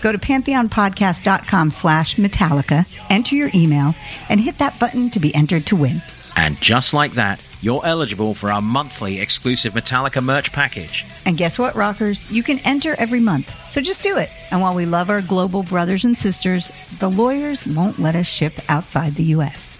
Go 0.00 0.12
to 0.12 0.18
pantheonpodcast.com 0.18 1.70
slash 1.70 2.16
Metallica, 2.16 2.86
enter 3.10 3.36
your 3.36 3.50
email, 3.54 3.94
and 4.28 4.40
hit 4.40 4.58
that 4.58 4.78
button 4.80 5.10
to 5.10 5.20
be 5.20 5.34
entered 5.34 5.66
to 5.66 5.76
win. 5.76 6.02
And 6.36 6.60
just 6.60 6.94
like 6.94 7.12
that, 7.12 7.42
you're 7.60 7.84
eligible 7.84 8.34
for 8.34 8.50
our 8.50 8.62
monthly 8.62 9.20
exclusive 9.20 9.74
Metallica 9.74 10.24
merch 10.24 10.52
package. 10.52 11.04
And 11.26 11.36
guess 11.36 11.58
what, 11.58 11.74
rockers? 11.74 12.30
You 12.30 12.42
can 12.42 12.58
enter 12.60 12.94
every 12.98 13.20
month. 13.20 13.70
So 13.70 13.80
just 13.82 14.02
do 14.02 14.16
it. 14.16 14.30
And 14.50 14.62
while 14.62 14.74
we 14.74 14.86
love 14.86 15.10
our 15.10 15.20
global 15.20 15.62
brothers 15.62 16.04
and 16.06 16.16
sisters, 16.16 16.70
the 16.98 17.10
lawyers 17.10 17.66
won't 17.66 17.98
let 17.98 18.14
us 18.16 18.26
ship 18.26 18.54
outside 18.68 19.16
the 19.16 19.24
U.S. 19.24 19.76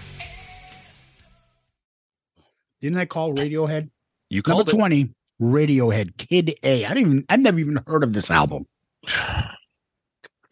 Didn't 2.81 2.99
I 2.99 3.05
call 3.05 3.33
Radiohead? 3.33 3.89
You 4.29 4.41
Number 4.45 4.63
called 4.63 4.69
it. 4.69 4.71
twenty, 4.77 5.09
Radiohead, 5.41 6.17
Kid 6.17 6.55
A. 6.63 6.85
I 6.85 6.89
didn't 6.93 6.99
even. 7.11 7.25
I've 7.29 7.39
never 7.39 7.59
even 7.59 7.81
heard 7.87 8.03
of 8.03 8.13
this 8.13 8.29
album. 8.31 8.67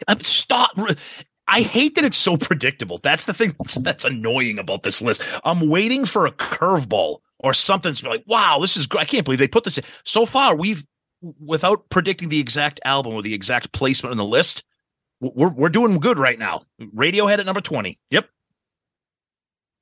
I'm 0.08 0.22
stop. 0.22 0.72
I 1.48 1.62
hate 1.62 1.96
that 1.96 2.06
it's 2.06 2.18
so 2.18 2.38
predictable. 2.38 3.00
That's 3.00 3.26
the 3.26 3.34
thing 3.34 3.54
that's, 3.58 3.74
that's 3.82 4.06
annoying 4.06 4.60
about 4.60 4.84
this 4.84 5.02
list. 5.02 5.22
I'm 5.44 5.70
waiting 5.70 6.06
for 6.06 6.26
a 6.26 6.32
curveball 6.32 7.18
or 7.40 7.54
something 7.54 7.94
to 7.94 8.04
be 8.04 8.10
like, 8.10 8.24
wow, 8.28 8.60
this 8.60 8.78
is 8.78 8.88
great. 8.88 9.02
I 9.02 9.06
can't 9.06 9.26
believe 9.26 9.40
they 9.40 9.48
put 9.48 9.64
this 9.64 9.78
in. 9.78 9.84
So 10.04 10.26
far, 10.26 10.56
we've, 10.56 10.86
without 11.22 11.90
predicting 11.90 12.30
the 12.30 12.40
exact 12.40 12.80
album 12.86 13.14
or 13.14 13.22
the 13.22 13.34
exact 13.34 13.72
placement 13.72 14.12
on 14.12 14.18
the 14.18 14.26
list, 14.26 14.64
we're, 15.20 15.50
we're 15.50 15.70
doing 15.70 15.98
good 16.00 16.18
right 16.18 16.40
now. 16.40 16.64
Radiohead 16.80 17.40
at 17.40 17.46
number 17.46 17.62
20. 17.62 18.00
Yep. 18.12 18.30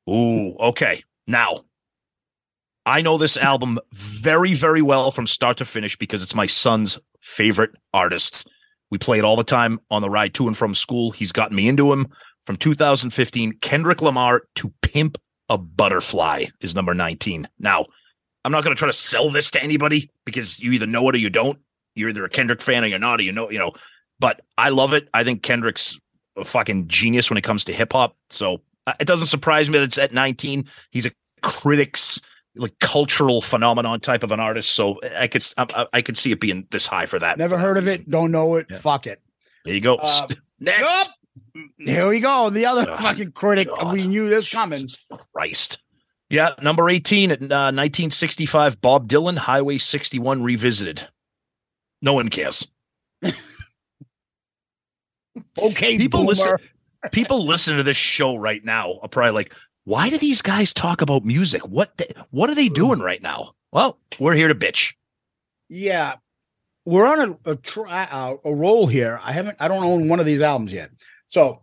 Ooh, 0.09 0.55
okay. 0.55 1.03
Now, 1.27 1.65
I 2.85 3.01
know 3.01 3.17
this 3.17 3.35
album 3.35 3.79
very, 3.91 4.53
very 4.53 4.81
well 4.81 5.11
from 5.11 5.27
start 5.27 5.57
to 5.57 5.65
finish 5.65 5.97
because 5.97 6.23
it's 6.23 6.33
my 6.33 6.45
son's 6.45 6.97
favorite 7.19 7.71
artist. 7.93 8.47
We 8.89 8.97
play 8.97 9.19
it 9.19 9.25
all 9.25 9.35
the 9.35 9.43
time 9.43 9.79
on 9.91 10.01
the 10.01 10.09
ride 10.09 10.33
to 10.35 10.47
and 10.47 10.57
from 10.57 10.73
school. 10.75 11.11
He's 11.11 11.31
gotten 11.31 11.55
me 11.55 11.67
into 11.67 11.91
him 11.91 12.07
from 12.47 12.55
2015, 12.55 13.57
Kendrick 13.59 14.01
Lamar 14.01 14.43
to 14.55 14.73
Pimp 14.81 15.17
a 15.49 15.57
butterfly 15.57 16.45
is 16.61 16.73
number 16.75 16.93
19. 16.93 17.45
Now, 17.59 17.87
I'm 18.45 18.53
not 18.53 18.63
going 18.63 18.73
to 18.73 18.79
try 18.79 18.87
to 18.87 18.93
sell 18.93 19.29
this 19.29 19.51
to 19.51 19.61
anybody 19.61 20.09
because 20.23 20.57
you 20.57 20.71
either 20.71 20.87
know 20.87 21.09
it 21.09 21.15
or 21.15 21.17
you 21.17 21.29
don't. 21.29 21.59
You're 21.93 22.07
either 22.07 22.23
a 22.23 22.29
Kendrick 22.29 22.61
fan 22.61 22.85
or 22.85 22.87
you're 22.87 22.99
not, 22.99 23.19
or 23.19 23.23
you 23.23 23.33
know, 23.33 23.51
you 23.51 23.59
know. 23.59 23.73
But 24.19 24.41
I 24.57 24.69
love 24.69 24.93
it. 24.93 25.09
I 25.13 25.25
think 25.25 25.43
Kendrick's 25.43 25.99
a 26.37 26.45
fucking 26.45 26.87
genius 26.87 27.29
when 27.29 27.37
it 27.37 27.43
comes 27.43 27.65
to 27.65 27.73
hip 27.73 27.91
hop. 27.91 28.15
So 28.29 28.61
uh, 28.87 28.93
it 28.97 29.07
doesn't 29.07 29.27
surprise 29.27 29.69
me 29.69 29.77
that 29.79 29.83
it's 29.83 29.97
at 29.97 30.13
19. 30.13 30.69
He's 30.91 31.05
a 31.05 31.11
critics 31.41 32.21
like 32.59 32.77
cultural 32.79 33.41
phenomenon 33.41 33.99
type 33.99 34.23
of 34.23 34.31
an 34.31 34.39
artist. 34.39 34.73
So 34.73 34.99
I 35.17 35.27
could 35.27 35.43
I, 35.57 35.87
I 35.93 36.01
could 36.01 36.17
see 36.17 36.31
it 36.31 36.39
being 36.39 36.67
this 36.71 36.85
high 36.87 37.05
for 37.05 37.19
that. 37.19 37.37
Never 37.37 37.55
for 37.55 37.61
heard 37.61 37.75
that 37.77 37.79
of 37.79 37.85
reason. 37.85 38.01
it. 38.01 38.09
Don't 38.09 38.31
know 38.31 38.55
it. 38.55 38.67
Yeah. 38.69 38.77
Fuck 38.79 39.07
it. 39.07 39.21
There 39.65 39.73
you 39.73 39.81
go. 39.81 39.95
Uh, 39.95 40.27
Next. 40.59 41.09
Here 41.77 42.07
we 42.07 42.19
go. 42.19 42.49
The 42.49 42.65
other 42.65 42.85
Oh, 42.89 42.97
fucking 42.97 43.31
critic. 43.31 43.67
God. 43.67 43.93
We 43.93 44.07
knew 44.07 44.29
this 44.29 44.49
coming. 44.49 44.79
Jesus 44.81 45.05
Christ. 45.33 45.79
Yeah, 46.29 46.49
number 46.61 46.89
18 46.89 47.31
at 47.31 47.41
uh, 47.41 47.71
1965, 47.71 48.81
Bob 48.81 49.07
Dylan, 49.07 49.37
Highway 49.37 49.77
61 49.77 50.43
Revisited. 50.43 51.07
No 52.01 52.13
one 52.13 52.27
cares. 52.29 52.67
Okay, 55.59 55.97
People 55.97 56.21
boomer. 56.21 56.27
listen 56.29 56.57
people 57.11 57.45
listening 57.45 57.77
to 57.77 57.83
this 57.83 57.95
show 57.97 58.35
right 58.35 58.63
now 58.65 58.99
are 59.01 59.07
probably 59.07 59.31
like, 59.31 59.53
why 59.87 60.09
do 60.09 60.17
these 60.17 60.41
guys 60.41 60.73
talk 60.73 61.01
about 61.01 61.23
music? 61.23 61.65
What 61.65 61.95
the, 61.95 62.07
what 62.29 62.49
are 62.49 62.55
they 62.55 62.67
doing 62.67 62.99
right 62.99 63.23
now? 63.23 63.53
Well, 63.71 63.97
we're 64.19 64.33
here 64.33 64.49
to 64.49 64.53
bitch. 64.53 64.95
Yeah, 65.69 66.15
we're 66.83 67.07
on 67.07 67.37
a 67.45 67.51
a, 67.51 67.55
try, 67.55 68.03
uh, 68.03 68.35
a 68.43 68.53
roll 68.53 68.87
here. 68.87 69.17
I 69.23 69.31
haven't. 69.31 69.55
I 69.61 69.69
don't 69.69 69.85
own 69.85 70.09
one 70.09 70.19
of 70.19 70.25
these 70.25 70.41
albums 70.41 70.73
yet. 70.73 70.89
So, 71.27 71.61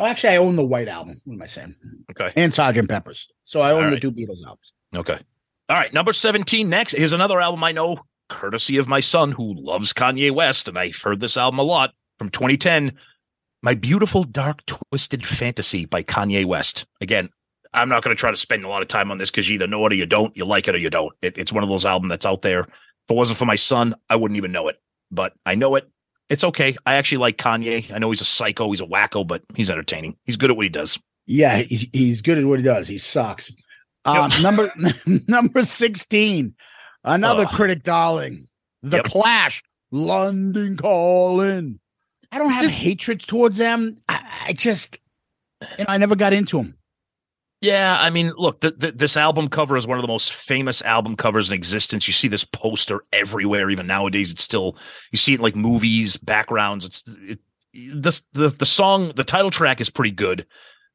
actually, 0.00 0.30
I 0.30 0.38
own 0.38 0.56
the 0.56 0.64
White 0.64 0.88
Album. 0.88 1.20
What 1.24 1.34
am 1.34 1.42
I 1.42 1.46
saying? 1.46 1.76
Okay. 2.10 2.32
And 2.34 2.52
Sergeant 2.52 2.88
Pepper's. 2.88 3.28
So 3.44 3.60
I 3.60 3.70
own 3.70 3.84
All 3.84 3.90
the 3.90 4.00
two 4.00 4.10
Beatles 4.10 4.44
albums. 4.44 4.72
Okay. 4.92 5.20
All 5.68 5.76
right. 5.76 5.92
Number 5.92 6.12
17 6.12 6.68
next. 6.68 6.96
Here's 6.96 7.12
another 7.12 7.40
album 7.40 7.62
I 7.62 7.70
know, 7.70 8.00
courtesy 8.28 8.78
of 8.78 8.88
my 8.88 8.98
son 8.98 9.30
who 9.30 9.54
loves 9.54 9.92
Kanye 9.92 10.32
West. 10.32 10.66
And 10.66 10.76
I've 10.76 11.00
heard 11.00 11.20
this 11.20 11.36
album 11.36 11.60
a 11.60 11.62
lot 11.62 11.94
from 12.18 12.30
2010. 12.30 12.94
My 13.62 13.74
Beautiful 13.74 14.24
Dark 14.24 14.66
Twisted 14.66 15.24
Fantasy 15.24 15.84
by 15.84 16.02
Kanye 16.02 16.44
West. 16.44 16.86
Again, 17.00 17.30
I'm 17.74 17.88
not 17.88 18.02
going 18.02 18.14
to 18.16 18.18
try 18.20 18.30
to 18.30 18.36
spend 18.36 18.64
a 18.64 18.68
lot 18.68 18.82
of 18.82 18.88
time 18.88 19.10
on 19.10 19.18
this 19.18 19.30
because 19.30 19.48
you 19.48 19.56
either 19.56 19.66
know 19.66 19.84
it 19.86 19.92
or 19.92 19.96
you 19.96 20.06
don't. 20.06 20.36
You 20.36 20.44
like 20.44 20.68
it 20.68 20.74
or 20.74 20.78
you 20.78 20.90
don't. 20.90 21.12
It, 21.20 21.36
it's 21.38 21.52
one 21.52 21.62
of 21.62 21.68
those 21.68 21.84
albums 21.84 22.10
that's 22.10 22.24
out 22.26 22.42
there. 22.42 22.60
If 22.60 23.10
it 23.10 23.14
wasn't 23.14 23.38
for 23.38 23.44
my 23.44 23.56
son, 23.56 23.94
I 24.08 24.16
wouldn't 24.16 24.36
even 24.36 24.52
know 24.52 24.68
it. 24.68 24.80
But 25.10 25.34
I 25.44 25.54
know 25.54 25.74
it. 25.74 25.88
It's 26.30 26.44
okay. 26.44 26.76
I 26.86 26.94
actually 26.94 27.18
like 27.18 27.36
Kanye. 27.36 27.92
I 27.92 27.98
know 27.98 28.10
he's 28.10 28.22
a 28.22 28.24
psycho, 28.24 28.70
he's 28.70 28.80
a 28.80 28.86
wacko, 28.86 29.26
but 29.26 29.42
he's 29.54 29.68
entertaining. 29.70 30.16
He's 30.24 30.36
good 30.38 30.50
at 30.50 30.56
what 30.56 30.64
he 30.64 30.70
does. 30.70 30.98
Yeah, 31.26 31.58
he's, 31.58 31.86
he's 31.92 32.20
good 32.22 32.38
at 32.38 32.44
what 32.44 32.58
he 32.58 32.64
does. 32.64 32.88
He 32.88 32.96
sucks. 32.98 33.52
Um, 34.06 34.30
number 34.42 34.72
number 35.28 35.64
sixteen, 35.64 36.54
another 37.02 37.44
Ugh. 37.44 37.50
critic 37.52 37.82
darling, 37.82 38.48
The 38.82 38.96
Yep. 38.98 39.04
Clash, 39.06 39.62
London 39.90 40.76
Calling. 40.76 41.80
I 42.32 42.38
don't 42.38 42.50
have 42.50 42.66
hatred 42.66 43.20
towards 43.20 43.56
them. 43.58 43.98
I, 44.08 44.20
I 44.48 44.52
just, 44.54 44.98
you 45.78 45.84
know, 45.84 45.84
I 45.88 45.98
never 45.98 46.16
got 46.16 46.32
into 46.32 46.56
them. 46.58 46.76
Yeah, 47.64 47.96
I 47.98 48.10
mean, 48.10 48.30
look, 48.36 48.60
th- 48.60 48.78
th- 48.78 48.94
this 48.94 49.16
album 49.16 49.48
cover 49.48 49.76
is 49.76 49.86
one 49.86 49.96
of 49.96 50.02
the 50.02 50.08
most 50.08 50.34
famous 50.34 50.82
album 50.82 51.16
covers 51.16 51.48
in 51.48 51.54
existence. 51.54 52.06
You 52.06 52.12
see 52.12 52.28
this 52.28 52.44
poster 52.44 53.04
everywhere, 53.10 53.70
even 53.70 53.86
nowadays. 53.86 54.30
It's 54.30 54.42
still 54.42 54.76
you 55.12 55.16
see 55.16 55.32
it 55.32 55.36
in 55.36 55.42
like 55.42 55.56
movies, 55.56 56.18
backgrounds. 56.18 56.84
It's 56.84 57.04
it, 57.22 57.38
this 57.94 58.22
the 58.32 58.48
the 58.50 58.66
song, 58.66 59.12
the 59.16 59.24
title 59.24 59.50
track 59.50 59.80
is 59.80 59.88
pretty 59.88 60.10
good, 60.10 60.46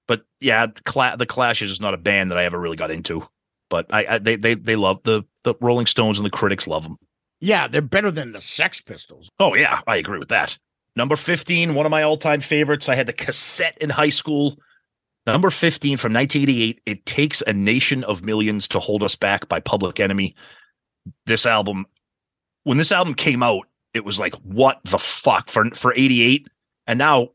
but 0.08 0.22
yeah, 0.40 0.68
Cla- 0.86 1.18
the 1.18 1.26
Clash 1.26 1.64
is 1.64 1.70
just 1.70 1.82
not 1.82 1.96
a 1.96 1.98
band 1.98 2.30
that 2.30 2.38
I 2.38 2.46
ever 2.46 2.60
really 2.60 2.78
got 2.78 2.92
into. 2.92 3.24
But 3.70 3.88
I, 3.92 4.06
I 4.06 4.18
they 4.20 4.36
they 4.36 4.54
they 4.54 4.76
love 4.76 5.02
the 5.04 5.24
the 5.44 5.56
Rolling 5.62 5.88
Stones 5.88 6.20
and 6.20 6.26
the 6.26 6.30
critics 6.30 6.68
love 6.68 6.84
them. 6.84 6.98
Yeah, 7.40 7.68
they're 7.68 7.82
better 7.82 8.12
than 8.12 8.32
the 8.32 8.42
Sex 8.42 8.80
Pistols. 8.80 9.30
Oh 9.40 9.56
yeah, 9.56 9.82
I 9.88 9.98
agree 9.98 10.20
with 10.20 10.30
that. 10.30 10.58
Number 10.96 11.16
15, 11.16 11.74
one 11.76 11.86
of 11.86 11.92
my 11.92 12.04
all-time 12.04 12.42
favorites. 12.42 12.90
I 12.90 12.96
had 12.96 13.08
the 13.08 13.14
cassette 13.14 13.78
in 13.80 13.90
high 13.90 14.10
school. 14.10 14.58
Number 15.28 15.50
15 15.50 15.98
from 15.98 16.14
1988, 16.14 16.82
It 16.86 17.06
Takes 17.06 17.42
a 17.42 17.54
Nation 17.54 18.04
of 18.04 18.24
Millions 18.24 18.68
to 18.70 18.80
Hold 18.80 19.04
Us 19.04 19.16
Back 19.16 19.48
by 19.48 19.60
Public 19.60 20.00
Enemy. 20.00 20.36
This 21.26 21.46
album, 21.46 21.86
when 22.64 22.78
this 22.78 22.92
album 22.92 23.14
came 23.14 23.44
out, 23.44 23.68
it 23.94 24.06
was 24.06 24.20
like, 24.20 24.34
what 24.36 24.80
the 24.86 25.00
fuck 25.00 25.50
for 25.50 25.66
for 25.72 25.94
88? 25.96 26.48
And 26.88 26.98
now 26.98 27.30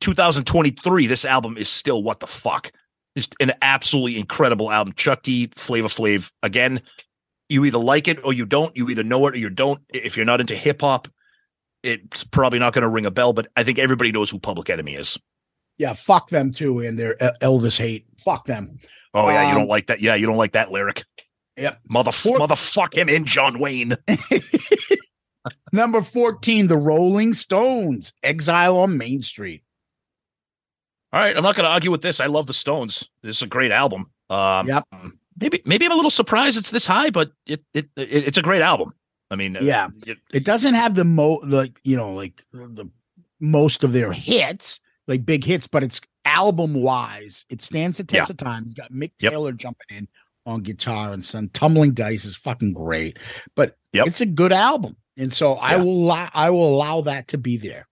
2023, 0.00 1.06
this 1.06 1.24
album 1.24 1.56
is 1.56 1.68
still 1.68 2.02
what 2.02 2.20
the 2.20 2.26
fuck. 2.26 2.72
It's 3.16 3.28
an 3.40 3.52
absolutely 3.62 4.18
incredible 4.18 4.70
album. 4.70 4.92
Chuck 4.94 5.22
D, 5.22 5.48
Flavor 5.54 5.88
Flav. 5.88 6.32
Again, 6.42 6.82
you 7.48 7.64
either 7.64 7.78
like 7.78 8.08
it 8.08 8.24
or 8.24 8.32
you 8.32 8.46
don't. 8.46 8.76
You 8.76 8.90
either 8.90 9.04
know 9.04 9.26
it 9.26 9.34
or 9.34 9.38
you 9.38 9.50
don't. 9.50 9.80
If 9.88 10.16
you're 10.16 10.26
not 10.26 10.40
into 10.40 10.56
hip 10.56 10.80
hop, 10.80 11.08
it's 11.82 12.24
probably 12.24 12.58
not 12.58 12.72
going 12.72 12.82
to 12.82 12.88
ring 12.88 13.06
a 13.06 13.10
bell, 13.10 13.32
but 13.32 13.48
I 13.56 13.62
think 13.62 13.78
everybody 13.78 14.10
knows 14.10 14.30
who 14.30 14.38
Public 14.38 14.70
Enemy 14.70 14.94
is. 14.94 15.18
Yeah, 15.78 15.92
fuck 15.92 16.30
them 16.30 16.52
too, 16.52 16.80
and 16.80 16.98
their 16.98 17.14
Elvis 17.42 17.76
hate. 17.78 18.06
Fuck 18.18 18.46
them. 18.46 18.78
Oh 19.12 19.28
yeah, 19.28 19.42
you 19.44 19.48
Um, 19.52 19.58
don't 19.58 19.68
like 19.68 19.86
that. 19.88 20.00
Yeah, 20.00 20.14
you 20.14 20.26
don't 20.26 20.36
like 20.36 20.52
that 20.52 20.70
lyric. 20.70 21.04
Yep. 21.56 21.80
Mother 21.88 22.12
Four- 22.12 22.38
motherfuck 22.38 22.94
him 22.94 23.08
in 23.08 23.24
John 23.24 23.58
Wayne. 23.60 23.96
Number 25.72 26.02
fourteen, 26.02 26.68
The 26.68 26.76
Rolling 26.76 27.34
Stones, 27.34 28.12
Exile 28.22 28.76
on 28.78 28.96
Main 28.96 29.20
Street. 29.20 29.62
All 31.12 31.20
right, 31.20 31.36
I'm 31.36 31.42
not 31.42 31.54
going 31.54 31.64
to 31.64 31.70
argue 31.70 31.90
with 31.90 32.02
this. 32.02 32.18
I 32.18 32.26
love 32.26 32.46
the 32.46 32.54
Stones. 32.54 33.08
This 33.22 33.36
is 33.36 33.42
a 33.42 33.46
great 33.46 33.70
album. 33.72 34.06
Um, 34.30 34.66
Yep. 34.68 34.84
Maybe 35.40 35.60
maybe 35.66 35.84
I'm 35.84 35.92
a 35.92 35.96
little 35.96 36.10
surprised 36.12 36.56
it's 36.56 36.70
this 36.70 36.86
high, 36.86 37.10
but 37.10 37.32
it 37.46 37.62
it, 37.74 37.88
it 37.96 38.08
it's 38.28 38.38
a 38.38 38.42
great 38.42 38.62
album. 38.62 38.94
I 39.30 39.36
mean, 39.36 39.56
uh, 39.56 39.60
Yeah. 39.62 39.88
it- 40.06 40.18
It 40.32 40.44
doesn't 40.44 40.74
have 40.74 40.94
the 40.94 41.04
mo 41.04 41.40
like 41.44 41.78
you 41.82 41.96
know 41.96 42.14
like 42.14 42.44
the 42.52 42.88
most 43.40 43.82
of 43.84 43.92
their 43.92 44.12
hits, 44.12 44.80
like 45.08 45.24
big 45.26 45.44
hits, 45.44 45.66
but 45.66 45.82
it's 45.82 46.00
album 46.24 46.74
wise, 46.82 47.44
it 47.50 47.60
stands 47.62 47.98
the 47.98 48.04
test 48.04 48.28
Yeah. 48.30 48.32
of 48.32 48.36
time. 48.38 48.64
You 48.68 48.74
got 48.74 48.92
Mick 48.92 49.12
Yep. 49.20 49.32
Taylor 49.32 49.52
jumping 49.52 49.86
in 49.96 50.08
on 50.46 50.62
guitar 50.62 51.12
and 51.12 51.24
some 51.24 51.48
tumbling 51.50 51.92
dice 51.94 52.24
is 52.24 52.36
fucking 52.36 52.72
great, 52.72 53.18
but 53.54 53.76
Yep. 53.92 54.06
it's 54.06 54.20
a 54.20 54.26
good 54.26 54.52
album, 54.52 54.96
and 55.16 55.32
so 55.32 55.54
I 55.54 55.76
will 55.76 56.04
allow, 56.04 56.30
I 56.34 56.50
will 56.50 56.68
allow 56.68 57.00
that 57.02 57.28
to 57.28 57.38
be 57.38 57.56
there. 57.56 57.86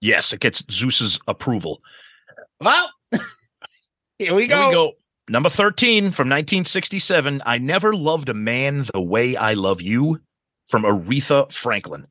yes, 0.00 0.32
it 0.32 0.40
gets 0.40 0.62
Zeus's 0.70 1.18
approval. 1.26 1.80
Well, 2.60 2.90
here 4.18 4.34
we 4.34 4.42
Here 4.42 4.48
go. 4.48 4.68
we 4.68 4.74
go. 4.74 4.92
Number 5.28 5.48
13 5.48 6.04
from 6.12 6.28
1967. 6.28 7.42
I 7.44 7.58
never 7.58 7.92
loved 7.94 8.28
a 8.28 8.34
man 8.34 8.84
the 8.94 9.00
way 9.02 9.34
I 9.36 9.54
love 9.54 9.82
you 9.82 10.20
from 10.64 10.84
Aretha 10.84 11.50
Franklin. 11.50 12.06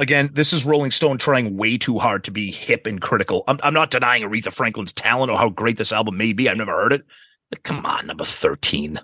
Again, 0.00 0.30
this 0.32 0.54
is 0.54 0.64
Rolling 0.64 0.90
Stone 0.92 1.18
trying 1.18 1.58
way 1.58 1.76
too 1.76 1.98
hard 1.98 2.24
to 2.24 2.30
be 2.30 2.50
hip 2.50 2.86
and 2.86 3.02
critical. 3.02 3.44
I'm, 3.46 3.58
I'm 3.62 3.74
not 3.74 3.90
denying 3.90 4.22
Aretha 4.22 4.50
Franklin's 4.50 4.94
talent 4.94 5.30
or 5.30 5.36
how 5.36 5.50
great 5.50 5.76
this 5.76 5.92
album 5.92 6.16
may 6.16 6.32
be. 6.32 6.48
I've 6.48 6.56
never 6.56 6.72
heard 6.72 6.94
it. 6.94 7.04
But 7.50 7.62
come 7.64 7.84
on, 7.84 8.06
number 8.06 8.24
13. 8.24 8.98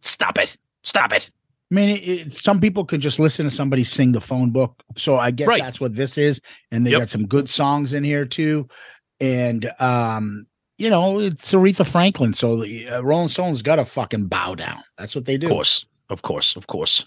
Stop 0.00 0.38
it. 0.38 0.56
Stop 0.82 1.12
it. 1.12 1.30
I 1.70 1.74
mean, 1.74 1.90
it, 1.90 2.08
it- 2.08 2.32
some 2.34 2.58
people 2.58 2.86
could 2.86 3.02
just 3.02 3.18
listen 3.18 3.44
to 3.44 3.50
somebody 3.50 3.84
sing 3.84 4.12
the 4.12 4.20
phone 4.22 4.50
book. 4.50 4.82
So 4.96 5.16
I 5.18 5.30
guess 5.30 5.46
Right. 5.46 5.60
that's 5.60 5.78
what 5.78 5.94
this 5.94 6.16
is. 6.16 6.40
And 6.70 6.86
they 6.86 6.92
Yep. 6.92 7.00
got 7.00 7.10
some 7.10 7.26
good 7.26 7.48
songs 7.50 7.92
in 7.92 8.02
here 8.02 8.24
too. 8.24 8.66
And, 9.20 9.70
um, 9.78 10.46
you 10.78 10.88
know, 10.88 11.18
it's 11.20 11.52
Aretha 11.52 11.86
Franklin. 11.86 12.32
So 12.32 12.62
the 12.62 12.88
uh, 12.88 13.00
Rolling 13.02 13.28
Stones 13.28 13.60
got 13.60 13.76
to 13.76 13.84
fucking 13.84 14.24
bow 14.28 14.54
down. 14.54 14.82
That's 14.96 15.14
what 15.14 15.26
they 15.26 15.36
do. 15.36 15.48
Of 15.48 15.52
course. 15.52 15.84
Of 16.08 16.22
course. 16.22 16.56
Of 16.56 16.66
course. 16.66 17.06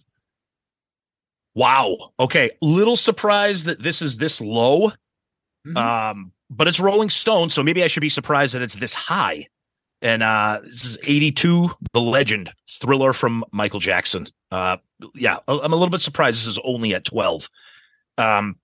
Wow. 1.55 1.97
Okay. 2.19 2.51
Little 2.61 2.95
surprised 2.95 3.65
that 3.67 3.81
this 3.81 4.01
is 4.01 4.17
this 4.17 4.41
low. 4.41 4.91
Mhm. 5.67 5.77
Um, 5.77 6.31
but 6.49 6.67
it's 6.67 6.79
Rolling 6.79 7.09
Stone, 7.09 7.49
so 7.49 7.63
maybe 7.63 7.83
I 7.83 7.87
should 7.87 8.01
be 8.01 8.09
surprised 8.09 8.53
that 8.53 8.61
it's 8.61 8.75
this 8.75 8.93
high. 8.93 9.47
And 10.01 10.21
uh 10.21 10.59
this 10.63 10.83
is 10.83 10.97
82, 11.03 11.69
The 11.93 12.01
Legend, 12.01 12.51
thriller 12.69 13.13
from 13.13 13.45
Michael 13.53 13.79
Jackson. 13.79 14.27
Uh 14.51 14.77
yeah, 15.15 15.37
I'm 15.47 15.71
a 15.71 15.75
little 15.75 15.89
bit 15.89 16.01
surprised 16.01 16.37
this 16.39 16.47
is 16.47 16.59
only 16.63 16.93
at 16.93 17.05
12. 17.05 17.49
Um 18.17 18.57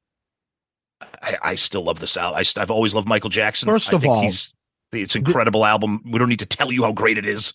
I, 1.21 1.37
I 1.41 1.55
still 1.55 1.83
love 1.83 1.99
this 1.99 2.17
album. 2.17 2.37
I, 2.37 2.43
st- 2.43 2.61
I've 2.61 2.71
always 2.71 2.93
loved 2.93 3.07
Michael 3.07 3.29
Jackson. 3.29 3.67
First 3.69 3.89
I 3.93 3.95
of 3.95 4.01
think 4.01 4.13
all, 4.13 4.21
he's 4.21 4.53
it's 4.91 5.15
an 5.15 5.25
incredible 5.25 5.65
album. 5.65 6.01
We 6.05 6.19
don't 6.19 6.29
need 6.29 6.39
to 6.39 6.45
tell 6.45 6.71
you 6.71 6.83
how 6.83 6.91
great 6.91 7.17
it 7.17 7.25
is. 7.25 7.53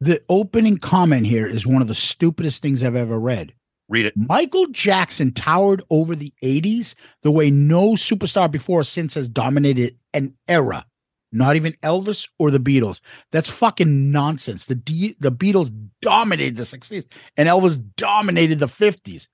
The 0.00 0.22
opening 0.28 0.78
comment 0.78 1.26
here 1.26 1.46
is 1.46 1.66
one 1.66 1.82
of 1.82 1.88
the 1.88 1.94
stupidest 1.94 2.62
things 2.62 2.82
I've 2.82 2.96
ever 2.96 3.18
read. 3.18 3.52
Read 3.88 4.06
it. 4.06 4.14
Michael 4.16 4.66
Jackson 4.68 5.32
towered 5.32 5.82
over 5.90 6.16
the 6.16 6.32
80s 6.42 6.94
the 7.22 7.30
way 7.30 7.50
no 7.50 7.92
superstar 7.92 8.50
before 8.50 8.80
or 8.80 8.84
since 8.84 9.14
has 9.14 9.28
dominated 9.28 9.96
an 10.12 10.34
era. 10.48 10.86
Not 11.32 11.56
even 11.56 11.74
Elvis 11.82 12.28
or 12.38 12.50
the 12.50 12.58
Beatles. 12.58 13.00
That's 13.30 13.48
fucking 13.48 14.10
nonsense. 14.10 14.66
The 14.66 14.74
D- 14.74 15.16
the 15.20 15.32
Beatles 15.32 15.70
dominated 16.00 16.56
the 16.56 16.62
60s 16.62 17.04
and 17.36 17.48
Elvis 17.48 17.82
dominated 17.96 18.58
the 18.58 18.68
50s. 18.68 19.28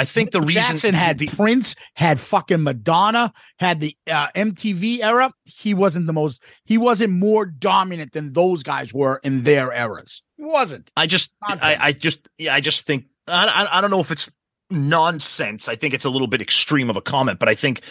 I 0.00 0.06
think 0.06 0.30
the 0.30 0.40
reason 0.40 0.62
Jackson 0.62 0.94
had 0.94 1.18
the, 1.18 1.26
Prince, 1.26 1.76
had 1.94 2.18
fucking 2.18 2.62
Madonna, 2.62 3.34
had 3.58 3.80
the 3.80 3.94
uh, 4.10 4.28
MTV 4.34 5.00
era. 5.00 5.30
He 5.44 5.74
wasn't 5.74 6.06
the 6.06 6.14
most. 6.14 6.42
He 6.64 6.78
wasn't 6.78 7.12
more 7.12 7.44
dominant 7.44 8.12
than 8.12 8.32
those 8.32 8.62
guys 8.62 8.94
were 8.94 9.20
in 9.22 9.42
their 9.42 9.70
eras. 9.74 10.22
He 10.38 10.44
wasn't. 10.44 10.90
I 10.96 11.06
just, 11.06 11.34
I, 11.42 11.48
Nonsense. 11.50 11.78
I 11.82 11.92
just, 11.92 12.28
yeah, 12.38 12.54
I 12.54 12.60
just 12.60 12.86
think 12.86 13.08
I, 13.30 13.46
I, 13.46 13.78
I 13.78 13.80
don't 13.80 13.90
know 13.90 14.00
if 14.00 14.10
it's 14.10 14.30
nonsense. 14.70 15.68
I 15.68 15.76
think 15.76 15.94
it's 15.94 16.04
a 16.04 16.10
little 16.10 16.28
bit 16.28 16.42
extreme 16.42 16.90
of 16.90 16.96
a 16.96 17.00
comment, 17.00 17.38
but 17.38 17.48
I 17.48 17.54
think 17.54 17.82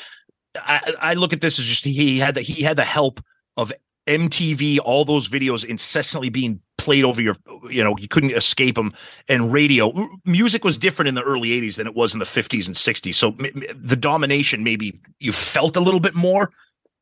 I, 0.55 0.93
I 0.99 1.13
look 1.13 1.33
at 1.33 1.41
this 1.41 1.59
as 1.59 1.65
just 1.65 1.85
he 1.85 2.19
had 2.19 2.35
the 2.35 2.41
he 2.41 2.63
had 2.63 2.77
the 2.77 2.85
help 2.85 3.21
of 3.57 3.71
MTV, 4.07 4.79
all 4.83 5.05
those 5.05 5.29
videos 5.29 5.63
incessantly 5.63 6.29
being 6.29 6.59
played 6.79 7.03
over 7.03 7.21
your, 7.21 7.35
you 7.69 7.83
know, 7.83 7.95
you 7.99 8.07
couldn't 8.07 8.31
escape 8.31 8.75
them. 8.75 8.91
And 9.27 9.53
radio, 9.53 10.09
music 10.25 10.63
was 10.63 10.77
different 10.79 11.09
in 11.09 11.15
the 11.15 11.21
early 11.21 11.49
80s 11.49 11.75
than 11.75 11.85
it 11.85 11.93
was 11.95 12.13
in 12.13 12.19
the 12.19 12.25
50s 12.25 12.65
and 12.65 12.75
60s. 12.75 13.13
So 13.13 13.29
m- 13.33 13.45
m- 13.45 13.63
the 13.79 13.95
domination, 13.95 14.63
maybe 14.63 14.99
you 15.19 15.31
felt 15.31 15.75
a 15.75 15.79
little 15.79 15.99
bit 15.99 16.15
more, 16.15 16.51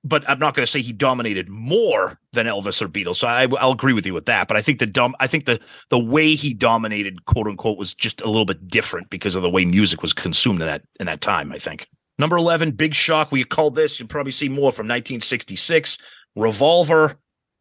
but 0.08 0.28
I'm 0.30 0.40
not 0.40 0.54
going 0.54 0.66
to 0.66 0.72
say 0.72 0.82
he 0.82 0.94
dominated 0.94 1.50
more 1.50 2.20
than 2.34 2.46
Elvis 2.46 2.82
or 2.82 2.88
Beatles. 2.88 3.16
So 3.16 3.28
I, 3.28 3.48
I'll 3.60 3.72
agree 3.72 3.94
with 3.94 4.06
you 4.06 4.14
with 4.14 4.26
that. 4.28 4.48
But 4.48 4.58
I 4.58 4.62
think 4.62 4.80
the 4.80 4.86
dumb, 4.86 5.16
I 5.20 5.28
think 5.28 5.46
the 5.46 5.60
the 5.90 6.00
way 6.00 6.36
he 6.36 6.54
dominated, 6.54 7.26
quote 7.26 7.48
unquote, 7.48 7.78
was 7.78 7.94
just 7.94 8.22
a 8.22 8.28
little 8.28 8.46
bit 8.46 8.68
different 8.68 9.10
because 9.10 9.36
of 9.36 9.42
the 9.42 9.50
way 9.50 9.66
music 9.66 10.02
was 10.02 10.14
consumed 10.14 10.62
in 10.62 10.68
that 10.68 10.84
in 11.00 11.06
that 11.06 11.22
time. 11.22 11.52
I 11.52 11.58
think. 11.58 11.88
Number 12.20 12.38
11, 12.38 12.72
Big 12.72 12.96
Shock. 12.96 13.32
We 13.32 13.44
called 13.44 13.76
this. 13.76 14.00
You'll 14.00 14.08
probably 14.08 14.32
see 14.32 14.50
more 14.50 14.72
from 14.72 14.88
1966. 14.88 16.00
Revolver 16.36 17.16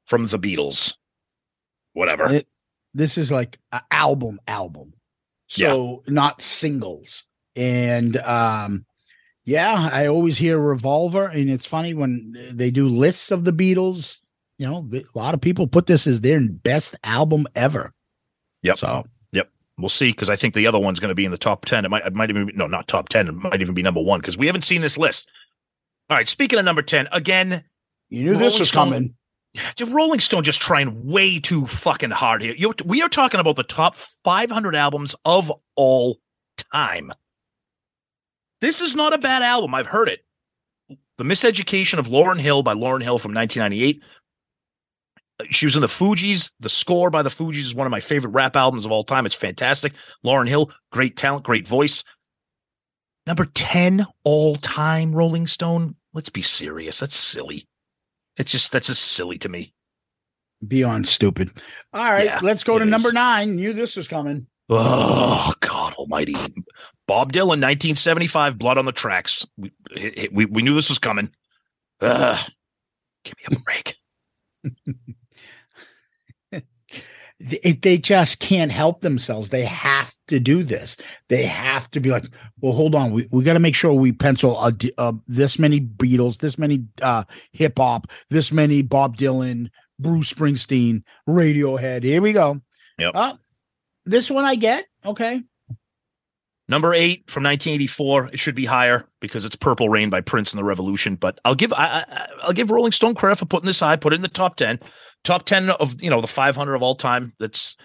from 0.06 0.28
the 0.28 0.38
Beatles. 0.38 0.94
Whatever. 1.92 2.32
It- 2.32 2.48
this 2.94 3.18
is 3.18 3.30
like 3.30 3.58
an 3.72 3.82
album 3.90 4.40
album 4.48 4.94
so 5.48 6.02
not 6.08 6.40
singles 6.42 7.24
and 7.54 8.16
um 8.16 8.84
yeah 9.46 9.88
i 9.92 10.06
always 10.06 10.36
hear 10.36 10.58
revolver 10.58 11.24
and 11.26 11.48
it's 11.48 11.64
funny 11.64 11.94
when 11.94 12.36
they 12.52 12.70
do 12.70 12.88
lists 12.88 13.30
of 13.30 13.44
the 13.44 13.52
beatles 13.52 14.20
you 14.58 14.66
know 14.66 14.86
a 14.92 15.18
lot 15.18 15.32
of 15.32 15.40
people 15.40 15.66
put 15.66 15.86
this 15.86 16.06
as 16.06 16.20
their 16.20 16.40
best 16.40 16.94
album 17.04 17.46
ever 17.54 17.92
Yep. 18.62 18.78
so 18.78 19.04
yep. 19.32 19.48
We'll 19.78 19.88
see 19.88 20.10
because 20.10 20.28
I 20.30 20.36
think 20.36 20.54
the 20.54 20.66
other 20.66 20.78
one's 20.78 20.98
going 20.98 21.10
to 21.10 21.14
be 21.14 21.24
in 21.26 21.30
the 21.30 21.38
top 21.38 21.66
10. 21.66 21.84
It 21.84 21.90
might, 21.90 22.04
it 22.04 22.14
might 22.14 22.30
even 22.30 22.46
be, 22.46 22.52
no, 22.54 22.66
not 22.66 22.88
top 22.88 23.10
10. 23.10 23.28
It 23.28 23.32
might 23.32 23.60
even 23.60 23.74
be 23.74 23.82
number 23.82 24.00
one 24.00 24.18
because 24.20 24.36
we 24.38 24.46
haven't 24.46 24.62
seen 24.62 24.80
this 24.80 24.96
list. 24.98 25.28
All 26.08 26.16
right. 26.16 26.26
Speaking 26.26 26.58
of 26.58 26.64
number 26.64 26.82
10, 26.82 27.08
again, 27.12 27.62
you 28.08 28.22
knew 28.24 28.36
this 28.38 28.58
was 28.58 28.68
Stone- 28.70 28.88
coming 28.88 29.14
Rolling 29.86 30.20
Stone 30.20 30.44
just 30.44 30.60
trying 30.60 31.06
way 31.06 31.38
too 31.38 31.66
fucking 31.66 32.10
hard 32.10 32.42
here. 32.42 32.54
You, 32.56 32.72
we 32.84 33.02
are 33.02 33.08
talking 33.08 33.38
about 33.38 33.56
the 33.56 33.62
top 33.64 33.96
500 33.96 34.74
albums 34.74 35.14
of 35.24 35.52
all 35.76 36.18
time. 36.72 37.12
This 38.60 38.80
is 38.80 38.94
not 38.96 39.12
a 39.14 39.18
bad 39.18 39.42
album. 39.42 39.74
I've 39.74 39.86
heard 39.86 40.08
it. 40.08 40.20
The 41.18 41.24
Miseducation 41.24 41.98
of 41.98 42.08
Lauryn 42.08 42.38
Hill 42.38 42.62
by 42.62 42.74
Lauryn 42.74 43.02
Hill 43.02 43.18
from 43.18 43.34
1998. 43.34 44.02
Uh, 45.38 45.44
she 45.50 45.66
was 45.66 45.74
in 45.76 45.82
the 45.82 45.88
Fugees. 45.88 46.52
The 46.60 46.68
score 46.68 47.10
by 47.10 47.22
the 47.22 47.30
Fugees 47.30 47.60
is 47.60 47.74
one 47.74 47.86
of 47.86 47.90
my 47.90 48.00
favorite 48.00 48.30
rap 48.30 48.56
albums 48.56 48.84
of 48.84 48.92
all 48.92 49.04
time. 49.04 49.26
It's 49.26 49.34
fantastic. 49.34 49.92
Lauryn 50.24 50.48
Hill, 50.48 50.70
great 50.92 51.16
talent, 51.16 51.44
great 51.44 51.66
voice. 51.66 52.04
Number 53.26 53.46
10 53.46 54.06
all 54.24 54.56
time 54.56 55.14
Rolling 55.14 55.46
Stone. 55.46 55.96
Let's 56.14 56.30
be 56.30 56.42
serious. 56.42 57.00
That's 57.00 57.16
silly. 57.16 57.66
It's 58.36 58.52
just, 58.52 58.72
that's 58.72 58.86
just 58.88 59.02
silly 59.02 59.38
to 59.38 59.48
me. 59.48 59.72
beyond 60.66 61.06
stupid 61.06 61.50
all 61.92 62.10
right 62.10 62.24
Yeah, 62.24 62.40
let's 62.42 62.64
go 62.64 62.78
to 62.78 62.84
number 62.86 63.12
nine 63.12 63.56
knew 63.56 63.74
this 63.74 63.94
was 63.94 64.08
coming 64.08 64.46
Oh 64.70 65.52
God 65.60 65.92
Almighty! 65.94 66.34
Bob 67.06 67.32
Dylan, 67.32 67.62
1975, 67.62 68.58
Blood 68.58 68.78
on 68.78 68.84
the 68.84 68.92
Tracks. 68.92 69.46
We 69.56 69.72
we, 70.32 70.44
we 70.46 70.62
knew 70.62 70.74
this 70.74 70.88
was 70.88 70.98
coming. 70.98 71.30
Ugh. 72.00 72.50
give 73.24 73.34
me 73.50 73.56
a 73.56 73.60
break. 73.60 73.96
If 77.38 77.82
they 77.82 77.98
just 77.98 78.38
can't 78.38 78.72
help 78.72 79.02
themselves. 79.02 79.50
They 79.50 79.64
have 79.66 80.14
to 80.28 80.40
do 80.40 80.64
this. 80.64 80.96
They 81.28 81.42
have 81.42 81.90
to 81.90 82.00
be 82.00 82.10
like, 82.10 82.24
well, 82.60 82.72
hold 82.72 82.94
on. 82.94 83.12
We, 83.12 83.28
we 83.30 83.44
got 83.44 83.52
to 83.52 83.58
make 83.58 83.74
sure 83.74 83.92
we 83.92 84.12
pencil 84.12 84.58
a, 84.58 84.72
uh, 84.96 85.12
this 85.28 85.58
many 85.58 85.80
Beatles, 85.80 86.38
this 86.38 86.56
many 86.56 86.86
uh, 87.02 87.24
hip 87.52 87.74
hop, 87.78 88.10
this 88.30 88.52
many 88.52 88.80
Bob 88.80 89.18
Dylan, 89.18 89.68
Bruce 89.98 90.32
Springsteen, 90.32 91.02
Radiohead. 91.28 92.04
Here 92.04 92.22
we 92.22 92.32
go. 92.32 92.62
Yep. 92.98 93.12
Uh, 93.14 93.34
this 94.06 94.30
one 94.30 94.46
I 94.46 94.54
get. 94.54 94.86
Okay. 95.04 95.42
Number 96.68 96.92
eight 96.92 97.30
from 97.30 97.44
1984. 97.44 98.30
It 98.32 98.38
should 98.38 98.56
be 98.56 98.64
higher 98.64 99.08
because 99.20 99.44
it's 99.44 99.54
"Purple 99.54 99.88
Rain" 99.88 100.10
by 100.10 100.20
Prince 100.20 100.52
and 100.52 100.58
the 100.58 100.64
Revolution. 100.64 101.14
But 101.14 101.38
I'll 101.44 101.54
give 101.54 101.72
I, 101.72 102.04
I, 102.08 102.28
I'll 102.42 102.52
give 102.52 102.70
Rolling 102.70 102.92
Stone 102.92 103.14
credit 103.14 103.36
for 103.36 103.46
putting 103.46 103.66
this 103.66 103.80
high. 103.80 103.96
Put 103.96 104.12
it 104.12 104.16
in 104.16 104.22
the 104.22 104.28
top 104.28 104.56
ten, 104.56 104.80
top 105.22 105.44
ten 105.44 105.70
of 105.70 106.02
you 106.02 106.10
know 106.10 106.20
the 106.20 106.26
500 106.26 106.74
of 106.74 106.82
all 106.82 106.96
time. 106.96 107.32
That's 107.38 107.76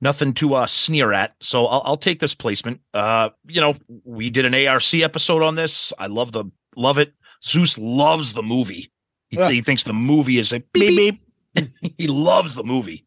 nothing 0.00 0.34
to 0.34 0.54
uh, 0.54 0.66
sneer 0.66 1.12
at. 1.12 1.34
So 1.40 1.66
I'll, 1.66 1.82
I'll 1.84 1.96
take 1.96 2.20
this 2.20 2.34
placement. 2.34 2.80
Uh, 2.94 3.30
you 3.46 3.60
know, 3.60 3.74
we 4.04 4.30
did 4.30 4.44
an 4.44 4.54
ARC 4.54 4.94
episode 4.94 5.42
on 5.42 5.56
this. 5.56 5.92
I 5.98 6.06
love 6.06 6.30
the 6.30 6.44
love 6.76 6.98
it. 6.98 7.14
Zeus 7.44 7.76
loves 7.76 8.34
the 8.34 8.42
movie. 8.42 8.92
He, 9.30 9.42
he 9.46 9.60
thinks 9.62 9.82
the 9.82 9.94
movie 9.94 10.38
is 10.38 10.52
a 10.52 10.60
beep, 10.60 10.96
beep. 10.96 11.20
beep. 11.54 11.68
he 11.98 12.06
loves 12.06 12.54
the 12.54 12.62
movie. 12.62 13.06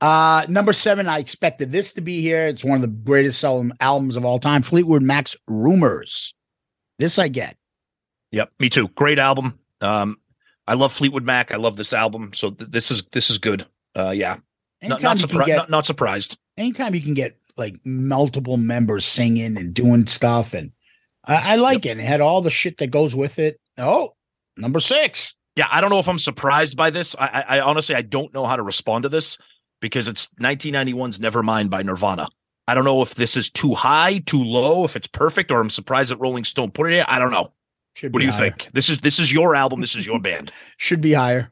Uh, 0.00 0.44
number 0.48 0.72
seven, 0.72 1.08
I 1.08 1.18
expected 1.18 1.72
this 1.72 1.92
to 1.94 2.00
be 2.00 2.20
here. 2.20 2.46
It's 2.46 2.64
one 2.64 2.76
of 2.76 2.82
the 2.82 2.88
greatest 2.88 3.40
selling 3.40 3.72
albums 3.80 4.16
of 4.16 4.24
all 4.24 4.38
time. 4.38 4.62
Fleetwood 4.62 5.02
Mac's 5.02 5.36
Rumors. 5.46 6.34
This 6.98 7.18
I 7.18 7.28
get. 7.28 7.56
Yep, 8.32 8.52
me 8.58 8.68
too. 8.68 8.88
Great 8.88 9.18
album. 9.18 9.58
Um, 9.80 10.18
I 10.66 10.74
love 10.74 10.92
Fleetwood 10.92 11.24
Mac. 11.24 11.52
I 11.52 11.56
love 11.56 11.76
this 11.76 11.92
album. 11.92 12.32
So 12.34 12.50
th- 12.50 12.70
this 12.70 12.90
is 12.90 13.02
this 13.12 13.30
is 13.30 13.38
good. 13.38 13.66
Uh, 13.94 14.10
yeah, 14.10 14.38
not 14.82 15.02
not, 15.02 15.16
surpri- 15.18 15.46
get- 15.46 15.56
not 15.56 15.70
not 15.70 15.86
surprised. 15.86 16.36
anytime 16.56 16.94
you 16.94 17.00
can 17.00 17.14
get 17.14 17.36
like 17.56 17.76
multiple 17.84 18.56
members 18.56 19.04
singing 19.04 19.56
and 19.56 19.72
doing 19.74 20.06
stuff, 20.06 20.54
and 20.54 20.72
I, 21.24 21.52
I 21.52 21.56
like 21.56 21.86
it. 21.86 21.98
It 21.98 22.04
had 22.04 22.20
all 22.20 22.42
the 22.42 22.50
shit 22.50 22.78
that 22.78 22.90
goes 22.90 23.14
with 23.14 23.38
it. 23.38 23.60
Oh, 23.78 24.14
number 24.56 24.80
six. 24.80 25.34
Yeah, 25.54 25.68
I 25.70 25.80
don't 25.80 25.90
know 25.90 26.00
if 26.00 26.08
I'm 26.08 26.18
surprised 26.18 26.76
by 26.76 26.90
this. 26.90 27.14
I, 27.16 27.26
I, 27.26 27.58
I 27.58 27.60
honestly 27.60 27.94
I 27.94 28.02
don't 28.02 28.34
know 28.34 28.44
how 28.46 28.56
to 28.56 28.62
respond 28.62 29.04
to 29.04 29.08
this 29.08 29.38
because 29.84 30.08
it's 30.08 30.28
1991's 30.40 31.18
Nevermind 31.18 31.68
by 31.68 31.82
Nirvana. 31.82 32.26
I 32.66 32.74
don't 32.74 32.84
know 32.86 33.02
if 33.02 33.16
this 33.16 33.36
is 33.36 33.50
too 33.50 33.74
high, 33.74 34.20
too 34.20 34.42
low, 34.42 34.84
if 34.84 34.96
it's 34.96 35.06
perfect, 35.06 35.50
or 35.52 35.60
I'm 35.60 35.68
surprised 35.68 36.10
that 36.10 36.16
Rolling 36.16 36.44
Stone 36.44 36.70
put 36.70 36.90
it 36.90 36.94
here. 36.94 37.04
I 37.06 37.18
don't 37.18 37.30
know. 37.30 37.52
Should 37.92 38.14
What 38.14 38.20
do 38.20 38.24
you 38.24 38.32
higher. 38.32 38.50
think? 38.52 38.70
This 38.72 38.88
is 38.88 39.00
this 39.00 39.18
is 39.18 39.30
your 39.30 39.54
album. 39.54 39.82
This 39.82 39.94
is 39.94 40.06
your 40.06 40.18
band. 40.28 40.50
Should 40.78 41.02
be 41.02 41.12
higher. 41.12 41.50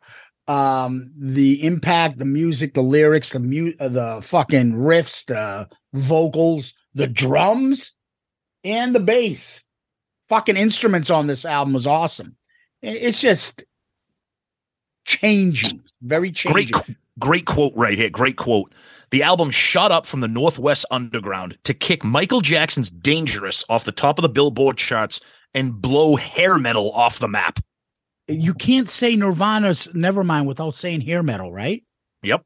Um, 0.49 1.12
the 1.18 1.62
impact, 1.62 2.18
the 2.18 2.25
music, 2.25 2.73
the 2.73 2.83
lyrics, 2.83 3.31
the 3.31 3.40
mu- 3.40 3.75
uh, 3.79 3.88
the 3.90 4.21
fucking 4.23 4.73
riffs, 4.73 5.27
the 5.27 5.68
vocals, 5.92 6.73
the 6.95 7.07
drums, 7.07 7.92
and 8.64 8.95
the 8.95 9.01
bass. 9.01 9.62
Fucking 10.31 10.57
instruments 10.57 11.11
on 11.11 11.27
this 11.27 11.45
album 11.45 11.75
was 11.75 11.87
awesome. 11.87 12.37
It's 12.81 13.21
just 13.21 13.62
changing, 15.05 15.83
very 16.01 16.33
changing. 16.33 16.73
Great, 16.73 16.97
great 17.18 17.46
quote 17.46 17.72
right 17.77 17.96
here. 17.96 18.11
Great 18.11 18.37
quote. 18.37 18.72
The 19.11 19.22
album 19.22 19.51
shot 19.51 19.92
up 19.92 20.07
from 20.07 20.20
the 20.20 20.29
Northwest 20.29 20.87
Underground 20.90 21.59
to 21.64 21.75
kick 21.75 22.03
Michael 22.03 22.40
Jackson's 22.40 22.90
Dangerous 22.90 23.64
off 23.68 23.85
the 23.85 23.92
top 23.92 24.18
of 24.18 24.22
the 24.22 24.29
Billboard 24.29 24.79
charts 24.79 25.20
and 25.53 25.81
blow 25.81 26.16
hair 26.16 26.59
metal 26.59 26.90
off 26.92 27.18
the 27.18 27.29
map. 27.29 27.59
you 28.27 28.55
can't 28.55 28.88
say 28.88 29.14
Nirvana's 29.16 29.87
Nevermind 29.88 30.46
without 30.46 30.75
saying 30.75 31.03
hair 31.03 31.22
metal, 31.22 31.53
right? 31.53 31.85
Yep. 32.22 32.42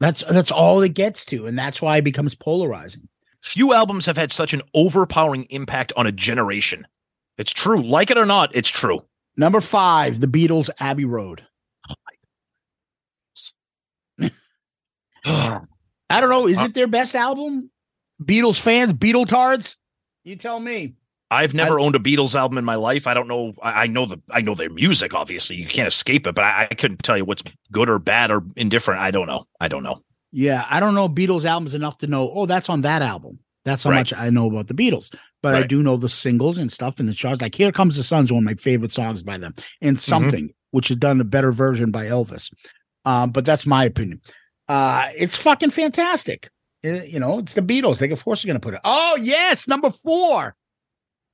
That's 0.00 0.22
that's 0.30 0.50
all 0.50 0.82
it 0.82 0.94
gets 0.94 1.24
to, 1.26 1.46
and 1.46 1.58
that's 1.58 1.80
why 1.82 1.98
it 1.98 2.04
becomes 2.04 2.34
polarizing. 2.34 3.08
Few 3.42 3.72
albums 3.72 4.06
have 4.06 4.16
had 4.16 4.32
such 4.32 4.52
an 4.52 4.62
overpowering 4.74 5.44
impact 5.50 5.92
on 5.96 6.06
a 6.06 6.12
generation. 6.12 6.86
It's 7.38 7.52
true. 7.52 7.82
Like 7.82 8.10
it 8.10 8.18
or 8.18 8.26
not, 8.26 8.54
it's 8.54 8.68
true. 8.68 9.04
Number 9.36 9.60
five, 9.60 10.20
the 10.20 10.26
Beatles, 10.26 10.70
Abbey 10.80 11.04
Road. 11.04 11.44
I 16.08 16.20
don't 16.20 16.30
know. 16.30 16.46
Is 16.46 16.58
Uh, 16.58 16.64
it 16.64 16.74
their 16.74 16.86
best 16.86 17.14
album? 17.14 17.70
Beatles 18.22 18.58
fans, 18.60 18.92
Beatle 18.94 19.26
tards? 19.28 19.76
You 20.24 20.36
tell 20.36 20.58
me. 20.60 20.94
I've 21.30 21.54
never 21.54 21.80
owned 21.80 21.96
a 21.96 21.98
Beatles 21.98 22.36
album 22.36 22.56
in 22.56 22.64
my 22.64 22.76
life. 22.76 23.08
I 23.08 23.14
don't 23.14 23.26
know. 23.26 23.52
I, 23.60 23.82
I 23.82 23.86
know 23.88 24.06
the 24.06 24.20
I 24.30 24.40
know 24.42 24.54
their 24.54 24.70
music. 24.70 25.12
Obviously, 25.12 25.56
you 25.56 25.66
can't 25.66 25.88
escape 25.88 26.26
it. 26.26 26.34
But 26.36 26.44
I, 26.44 26.68
I 26.70 26.74
couldn't 26.74 27.02
tell 27.02 27.16
you 27.16 27.24
what's 27.24 27.42
good 27.72 27.88
or 27.90 27.98
bad 27.98 28.30
or 28.30 28.44
indifferent. 28.54 29.00
I 29.00 29.10
don't 29.10 29.26
know. 29.26 29.44
I 29.60 29.66
don't 29.66 29.82
know. 29.82 30.02
Yeah, 30.30 30.64
I 30.70 30.78
don't 30.78 30.94
know 30.94 31.08
Beatles 31.08 31.44
albums 31.44 31.74
enough 31.74 31.98
to 31.98 32.06
know. 32.06 32.30
Oh, 32.32 32.46
that's 32.46 32.68
on 32.68 32.82
that 32.82 33.02
album. 33.02 33.40
That's 33.64 33.82
how 33.82 33.90
Right. 33.90 33.98
much 33.98 34.12
I 34.12 34.30
know 34.30 34.46
about 34.46 34.68
the 34.68 34.74
Beatles. 34.74 35.12
But 35.42 35.56
I 35.56 35.64
do 35.64 35.82
know 35.82 35.96
the 35.96 36.08
singles 36.08 36.58
and 36.58 36.70
stuff 36.70 37.00
and 37.00 37.08
the 37.08 37.14
charts. 37.14 37.40
Like 37.42 37.54
"Here 37.56 37.72
Comes 37.72 37.96
the 37.96 38.04
Sun's 38.04 38.32
one 38.32 38.42
of 38.42 38.44
my 38.44 38.54
favorite 38.54 38.92
songs 38.92 39.24
by 39.24 39.36
them, 39.38 39.52
Mm-hmm. 39.54 39.88
and 39.88 40.00
"Something," 40.00 40.50
which 40.70 40.90
is 40.92 40.96
done 40.96 41.20
a 41.20 41.24
better 41.24 41.50
version 41.50 41.90
by 41.90 42.06
Elvis. 42.06 42.52
Um, 43.04 43.30
but 43.30 43.44
that's 43.44 43.66
my 43.66 43.84
opinion. 43.84 44.20
Uh, 44.68 45.08
it's 45.16 45.36
fucking 45.36 45.70
fantastic. 45.70 46.50
Eh, 46.84 47.04
You 47.04 47.20
know, 47.20 47.38
it's 47.38 47.54
the 47.54 47.62
Beatles. 47.62 47.98
They 47.98 48.10
of 48.10 48.22
course 48.24 48.44
are 48.44 48.46
going 48.48 48.56
to 48.56 48.60
put 48.60 48.74
it. 48.74 48.80
Oh 48.84 49.16
yes, 49.20 49.68
number 49.68 49.90
four. 49.90 50.54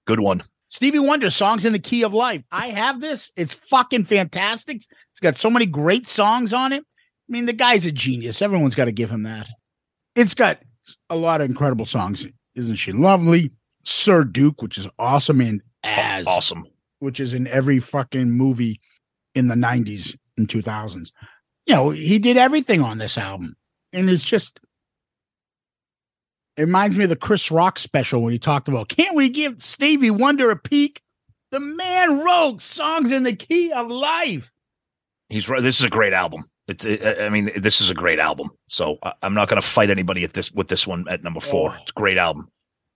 Good 0.07 0.21
one. 0.21 0.43
Stevie 0.69 0.99
Wonder, 0.99 1.31
Songs 1.31 1.65
in 1.67 1.73
the 1.75 1.79
Key 1.79 2.03
of 2.03 2.15
Life. 2.15 2.43
I 2.51 2.69
have 2.69 3.01
this. 3.01 3.31
It's 3.37 3.53
fucking 3.71 4.05
fantastic. 4.05 4.77
It's 4.79 5.21
got 5.21 5.37
so 5.37 5.51
many 5.51 5.67
great 5.67 6.07
songs 6.07 6.53
on 6.55 6.73
it. 6.73 6.83
I 6.83 7.33
mean, 7.33 7.45
the 7.47 7.53
guy's 7.53 7.85
a 7.85 7.93
genius. 7.93 8.41
Everyone's 8.41 8.75
got 8.75 8.87
to 8.87 8.93
give 8.93 9.11
him 9.11 9.25
that. 9.25 9.49
It's 10.17 10.33
got 10.35 10.61
a 11.11 11.17
lot 11.17 11.41
of 11.43 11.49
incredible 11.51 11.85
songs. 11.85 12.27
Isn't 12.55 12.77
she 12.77 12.93
lovely? 12.93 13.51
Sir 13.85 14.25
Duke, 14.25 14.63
which 14.63 14.79
is 14.79 14.89
awesome, 14.99 15.41
and 15.43 15.61
as 15.85 16.27
Awesome. 16.27 16.65
which 17.01 17.21
is 17.21 17.35
in 17.35 17.47
every 17.47 17.79
fucking 17.79 18.31
movie 18.31 18.81
in 19.35 19.49
the 19.49 19.55
90s 19.55 20.17
and 20.39 20.49
2000s. 20.49 21.11
You 21.67 21.75
know, 21.75 21.91
he 21.91 22.19
did 22.19 22.37
everything 22.37 22.81
on 22.81 22.99
this 22.99 23.17
album. 23.17 23.57
And 23.93 24.09
it's 24.09 24.23
just, 24.23 24.59
it 26.57 26.63
reminds 26.63 26.97
me 26.97 27.05
of 27.05 27.11
the 27.11 27.17
Chris 27.17 27.51
Rock 27.51 27.79
special 27.79 28.23
when 28.23 28.33
he 28.33 28.39
talked 28.39 28.69
about, 28.69 28.89
can't 28.89 29.15
we 29.15 29.29
give 29.29 29.63
Stevie 29.63 30.11
Wonder 30.11 30.51
a 30.51 30.57
peek? 30.57 31.03
The 31.51 31.61
man 31.61 32.21
wrote 32.21 32.63
songs 32.63 33.13
in 33.13 33.23
the 33.23 33.37
key 33.37 33.71
of 33.73 33.89
life. 33.89 34.51
He's 35.29 35.49
right. 35.49 35.63
This 35.63 35.79
is 35.79 35.85
a 35.85 35.91
great 35.91 36.15
album. 36.15 36.45
It's. 36.69 36.85
It, 36.85 37.21
I 37.21 37.29
mean, 37.29 37.51
this 37.57 37.81
is 37.81 37.91
a 37.91 37.95
great 37.95 38.19
album. 38.19 38.51
So 38.69 38.99
I, 39.03 39.13
I'm 39.23 39.35
not 39.35 39.49
going 39.49 39.61
to 39.61 39.67
fight 39.67 39.91
anybody 39.91 40.25
at 40.25 40.33
this 40.33 40.51
with 40.53 40.69
this 40.69 40.87
one 40.87 41.05
at 41.09 41.23
number 41.23 41.41
four. 41.41 41.73
Oh. 41.73 41.79
It's 41.83 41.91
a 41.91 42.01
great 42.01 42.19
album. 42.19 42.49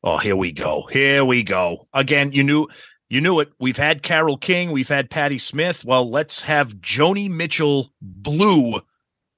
Oh, 0.03 0.17
here 0.19 0.37
we 0.37 0.53
go. 0.53 0.89
Here 0.91 1.25
we 1.25 1.43
go. 1.43 1.87
Again, 1.93 2.33
you 2.33 2.45
knew. 2.45 2.69
You 3.09 3.21
knew 3.21 3.38
it. 3.40 3.53
We've 3.61 3.77
had 3.77 4.03
Carole 4.03 4.37
King. 4.37 4.73
We've 4.73 4.88
had 4.88 5.11
Patti 5.11 5.38
Smith. 5.38 5.85
Well, 5.85 6.11
let's 6.11 6.42
have 6.42 6.75
Joni 6.77 7.31
Mitchell 7.31 7.92
Blue 8.03 8.81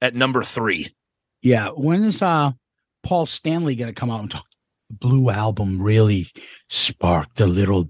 at 0.00 0.14
number 0.14 0.42
three. 0.42 0.94
Yeah. 1.42 1.68
When 1.70 2.02
is 2.04 2.22
uh 2.22 2.52
Paul 3.02 3.26
Stanley 3.26 3.76
going 3.76 3.92
to 3.92 3.98
come 3.98 4.10
out 4.10 4.20
and 4.22 4.30
talk? 4.30 4.46
The 4.88 4.96
Blue 4.96 5.28
album 5.30 5.82
really 5.82 6.28
sparked 6.68 7.40
a 7.40 7.46
little 7.46 7.88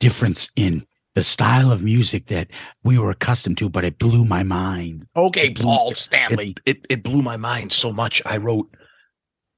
difference 0.00 0.48
in 0.56 0.84
the 1.14 1.22
style 1.22 1.70
of 1.70 1.82
music 1.82 2.26
that 2.26 2.48
we 2.82 2.98
were 2.98 3.10
accustomed 3.10 3.58
to, 3.58 3.68
but 3.68 3.84
it 3.84 3.98
blew 3.98 4.24
my 4.24 4.42
mind. 4.42 5.06
Okay, 5.14 5.50
blew- 5.50 5.64
Paul 5.64 5.92
Stanley. 5.92 6.56
It, 6.66 6.78
it 6.78 6.86
it 6.90 7.02
blew 7.04 7.22
my 7.22 7.36
mind 7.36 7.70
so 7.72 7.92
much. 7.92 8.22
I 8.24 8.38
wrote, 8.38 8.74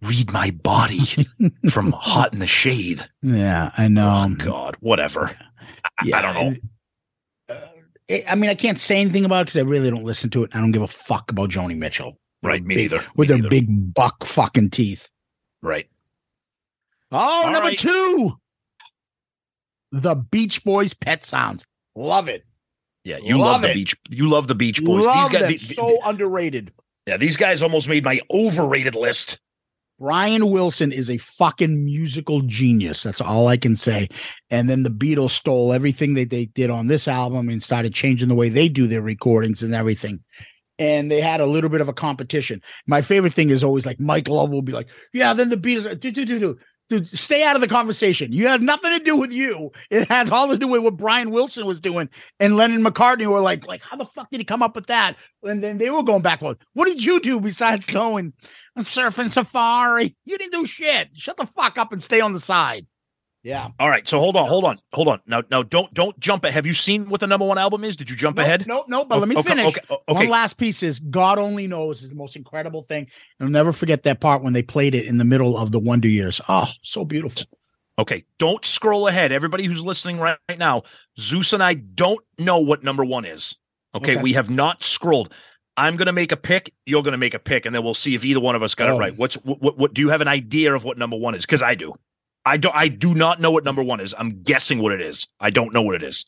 "Read 0.03 0.33
my 0.33 0.51
body" 0.51 1.27
from 1.71 1.93
Hot 1.93 2.33
in 2.35 2.41
the 2.41 2.47
Shade. 2.47 3.09
Yeah, 3.23 3.71
I 3.79 3.89
know. 3.89 4.27
oh 4.29 4.35
God, 4.35 4.77
whatever. 4.81 5.31
I, 5.99 6.11
I 6.19 6.23
don't 6.23 6.35
know. 6.35 7.55
Uh, 7.55 7.61
it- 8.09 8.25
I 8.29 8.35
mean, 8.35 8.51
I 8.51 8.55
can't 8.55 8.79
say 8.81 9.01
anything 9.01 9.25
about 9.25 9.43
it 9.43 9.45
because 9.47 9.59
I 9.59 9.65
really 9.65 9.91
don't 9.91 10.05
listen 10.05 10.31
to 10.31 10.45
it. 10.45 10.51
I 10.55 10.61
don't 10.61 10.73
give 10.73 10.83
a 10.83 10.87
fuck 10.89 11.31
about 11.31 11.51
Joni 11.51 11.77
Mitchell. 11.77 12.19
Right, 12.43 12.63
me 12.63 12.75
Big- 12.75 12.91
neither. 12.93 13.05
With 13.17 13.29
Me 13.29 13.35
their 13.35 13.37
neither. 13.39 13.49
big 13.49 13.95
buck 13.95 14.25
fucking 14.25 14.71
teeth. 14.71 15.09
right. 15.63 15.89
Oh, 17.13 17.19
All 17.19 17.53
number 17.53 17.69
right. 17.69 17.79
two. 17.79 18.33
The 19.93 20.17
Beach 20.17 20.65
Boys 20.65 20.93
Pet 20.95 21.25
Sounds. 21.25 21.65
Love 21.95 22.29
it. 22.29 22.45
Yeah, 23.05 23.19
you 23.23 23.39
Love 23.39 23.47
love, 23.53 23.63
the 23.63 23.73
beach. 23.75 23.95
You 24.11 24.29
love 24.29 24.49
the 24.49 24.55
Beach 24.57 24.83
Boys. 24.83 25.05
Love 25.05 25.31
these 25.31 25.41
guys, 25.41 25.69
the- 25.69 25.75
so 25.75 25.99
underrated. 26.05 26.73
yeah, 27.07 27.17
these 27.17 27.37
guys 27.37 27.63
almost 27.63 27.89
made 27.89 28.03
my 28.03 28.21
overrated 28.33 28.95
list. 28.97 29.39
Brian 30.05 30.51
Wilson 30.51 30.93
is 30.93 31.09
a 31.09 31.17
fucking 31.17 31.83
musical 31.83 32.43
genius. 32.43 33.03
That's 33.03 33.23
all 33.23 33.49
I 33.49 33.57
can 33.57 33.75
say. 33.75 34.11
And 34.51 34.69
then 34.69 34.83
the 34.83 34.91
Beatles 34.91 35.31
stole 35.31 35.73
everything 35.73 36.13
that 36.13 36.29
they 36.29 36.45
did 36.45 36.69
on 36.69 36.89
this 36.89 37.09
album 37.09 37.49
and 37.49 37.63
started 37.63 37.95
changing 37.95 38.29
the 38.29 38.35
way 38.35 38.51
they 38.51 38.69
do 38.69 38.87
their 38.87 39.01
recordings 39.01 39.63
and 39.63 39.75
everything. 39.75 40.23
And 40.79 41.11
they 41.11 41.23
had 41.23 41.41
a 41.41 41.47
little 41.47 41.71
bit 41.71 41.81
of 41.81 41.89
a 41.89 41.95
competition. 41.95 42.61
My 42.87 43.01
favorite 43.01 43.33
thing 43.33 43.49
is 43.49 43.65
always 43.65 43.87
like 43.87 43.99
Mike 43.99 44.29
Love 44.29 44.51
will 44.51 44.61
be 44.61 44.73
like, 44.73 44.89
"Yeah, 45.15 45.33
then 45.33 45.49
the 45.49 45.57
Beatles." 45.57 45.99
Do, 45.99 46.11
do, 46.11 46.27
do, 46.27 46.39
do. 46.39 46.59
Dude, 46.91 47.09
stay 47.19 47.43
out 47.43 47.55
of 47.55 47.63
the 47.63 47.69
conversation. 47.69 48.31
You 48.31 48.47
have 48.49 48.61
nothing 48.61 48.97
to 48.97 49.03
do 49.03 49.17
with 49.17 49.33
you. 49.33 49.73
It 49.91 50.07
has 50.09 50.31
all 50.31 50.49
to 50.49 50.59
do 50.59 50.69
with 50.69 50.83
what 50.83 50.99
Brian 50.99 51.31
Wilson 51.31 51.65
was 51.67 51.81
doing 51.81 52.11
and 52.41 52.57
Lennon 52.57 52.85
McCartney 52.85 53.27
were 53.27 53.41
like, 53.41 53.67
like, 53.67 53.81
how 53.81 53.97
the 53.97 54.05
fuck 54.05 54.31
did 54.31 54.39
he 54.39 54.45
come 54.45 54.63
up 54.63 54.75
with 54.75 54.89
that? 54.89 55.17
And 55.43 55.65
then 55.65 55.79
they 55.79 55.89
were 55.89 56.03
going 56.03 56.21
back, 56.21 56.43
what 56.43 56.59
did 56.85 57.03
you 57.03 57.21
do 57.21 57.41
besides 57.41 57.87
going 57.87 58.35
and 58.77 58.85
surfing 58.85 59.33
safari? 59.33 60.15
You 60.27 60.37
didn't 60.37 60.53
do 60.53 60.67
shit. 60.67 61.09
Shut 61.15 61.39
the 61.39 61.47
fuck 61.47 61.79
up 61.79 61.91
and 61.91 62.03
stay 62.03 62.21
on 62.21 62.35
the 62.35 62.41
side. 62.41 62.87
Yeah. 63.45 63.69
All 63.79 63.91
right, 63.91 64.09
so 64.09 64.19
hold 64.19 64.37
on, 64.37 64.49
hold 64.49 64.65
on, 64.65 64.79
hold 64.95 65.07
on. 65.07 65.21
Now, 65.27 65.43
now, 65.51 65.63
don't 65.63 65.93
don't 65.93 66.19
jump. 66.19 66.47
Have 66.47 66.65
you 66.67 66.73
seen 66.73 67.11
what 67.11 67.21
the 67.21 67.27
number 67.27 67.45
one 67.47 67.59
album 67.59 67.85
is? 67.85 67.95
Did 67.95 68.09
you 68.09 68.17
jump 68.17 68.39
Nope, 68.39 68.47
ahead? 68.47 68.67
Nope, 68.67 68.87
nope. 68.89 69.07
But 69.09 69.21
let 69.21 69.29
me 69.29 69.37
Okay, 69.37 69.51
finish. 69.51 69.67
Okay, 69.67 69.81
okay. 69.91 70.15
One 70.15 70.29
last 70.31 70.55
piece 70.57 70.83
is 70.83 70.99
God 70.99 71.39
Only 71.39 71.67
Knows 71.67 72.03
is 72.03 72.09
the 72.09 72.15
most 72.17 72.37
incredible 72.37 72.85
thing. 72.89 73.07
I'll 73.41 73.49
never 73.49 73.75
forget 73.75 74.03
that 74.05 74.21
part 74.21 74.43
when 74.43 74.55
they 74.55 74.63
played 74.63 74.95
it 74.95 75.05
in 75.05 75.19
the 75.19 75.25
middle 75.25 75.59
of 75.59 75.73
the 75.73 75.79
Wonder 75.79 76.09
Years. 76.09 76.41
Oh, 76.49 76.67
so 76.83 77.05
beautiful. 77.05 77.43
Okay, 77.99 78.25
don't 78.39 78.65
scroll 78.65 79.09
ahead. 79.09 79.31
Everybody 79.31 79.67
who's 79.67 79.83
listening 79.83 80.19
right, 80.19 80.39
right 80.49 80.59
now, 80.59 80.83
Zeus 81.21 81.53
and 81.53 81.63
I 81.63 81.75
don't 81.75 82.21
know 82.39 82.61
what 82.61 82.83
number 82.83 83.05
one 83.05 83.27
is. 83.27 83.57
Okay, 83.95 84.13
Okay. 84.15 84.23
we 84.23 84.33
have 84.33 84.49
not 84.49 84.83
scrolled. 84.83 85.33
I'm 85.77 85.97
going 85.97 86.07
to 86.07 86.13
make 86.13 86.33
a 86.33 86.37
pick. 86.37 86.73
You're 86.87 87.03
going 87.03 87.13
to 87.13 87.19
make 87.19 87.35
a 87.35 87.39
pick, 87.39 87.67
and 87.67 87.75
then 87.75 87.85
we'll 87.85 87.95
see 87.95 88.15
if 88.15 88.25
either 88.25 88.41
one 88.41 88.55
of 88.57 88.63
us 88.63 88.75
got 88.75 88.89
Oh. 88.89 88.97
it 88.97 88.99
right. 89.01 89.13
What's 89.17 89.35
what, 89.37 89.61
what? 89.61 89.77
What 89.79 89.93
do 89.95 90.01
you 90.01 90.09
have 90.09 90.23
an 90.23 90.29
idea 90.29 90.75
of 90.75 90.83
what 90.83 90.97
number 90.97 91.17
one 91.17 91.35
is? 91.35 91.43
Because 91.43 91.61
I 91.63 91.75
do. 91.75 91.93
I 92.45 92.57
don't. 92.57 92.75
I 92.75 92.89
do 92.89 93.15
not 93.15 93.41
know 93.41 93.51
what 93.51 93.65
number 93.65 93.83
one 93.83 94.01
is. 94.01 94.15
I'm 94.19 94.43
guessing 94.43 94.79
what 94.81 94.93
it 94.93 95.01
is. 95.01 95.27
I 95.41 95.51
don't 95.51 95.73
know 95.73 95.83
what 95.83 95.95
it 95.95 96.03
is. 96.03 96.27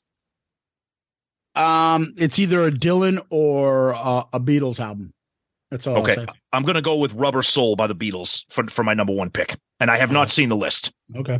Um, 1.55 2.14
it's 2.16 2.38
either 2.38 2.66
a 2.66 2.70
Dylan 2.70 3.24
or 3.31 3.94
uh, 3.94 4.24
a 4.33 4.40
Beatles 4.40 4.79
album. 4.79 5.12
That's 5.70 5.87
all. 5.87 5.98
Okay. 5.98 6.24
I'm 6.52 6.62
going 6.62 6.76
to 6.76 6.83
go 6.83 6.96
with 6.96 7.12
"Rubber 7.14 7.42
Soul" 7.42 7.76
by 7.76 7.87
the 7.87 7.94
Beatles 7.94 8.44
for 8.50 8.64
for 8.64 8.83
my 8.83 8.94
number 8.94 9.12
one 9.12 9.31
pick, 9.31 9.57
and 9.81 9.90
I 9.90 9.98
have 9.98 10.11
not 10.12 10.31
seen 10.31 10.48
the 10.48 10.57
list. 10.57 10.92
Okay. 11.14 11.38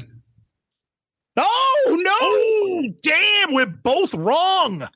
Oh 1.39 1.85
no! 1.87 2.17
Oh, 2.21 2.85
damn! 3.03 3.55
We're 3.55 3.67
both 3.67 4.15
wrong. 4.15 4.89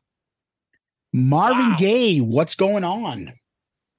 Marvin 1.13 1.71
Wow. 1.71 1.77
Gaye, 1.79 2.19
what's 2.19 2.55
going 2.55 2.85
on? 2.85 3.33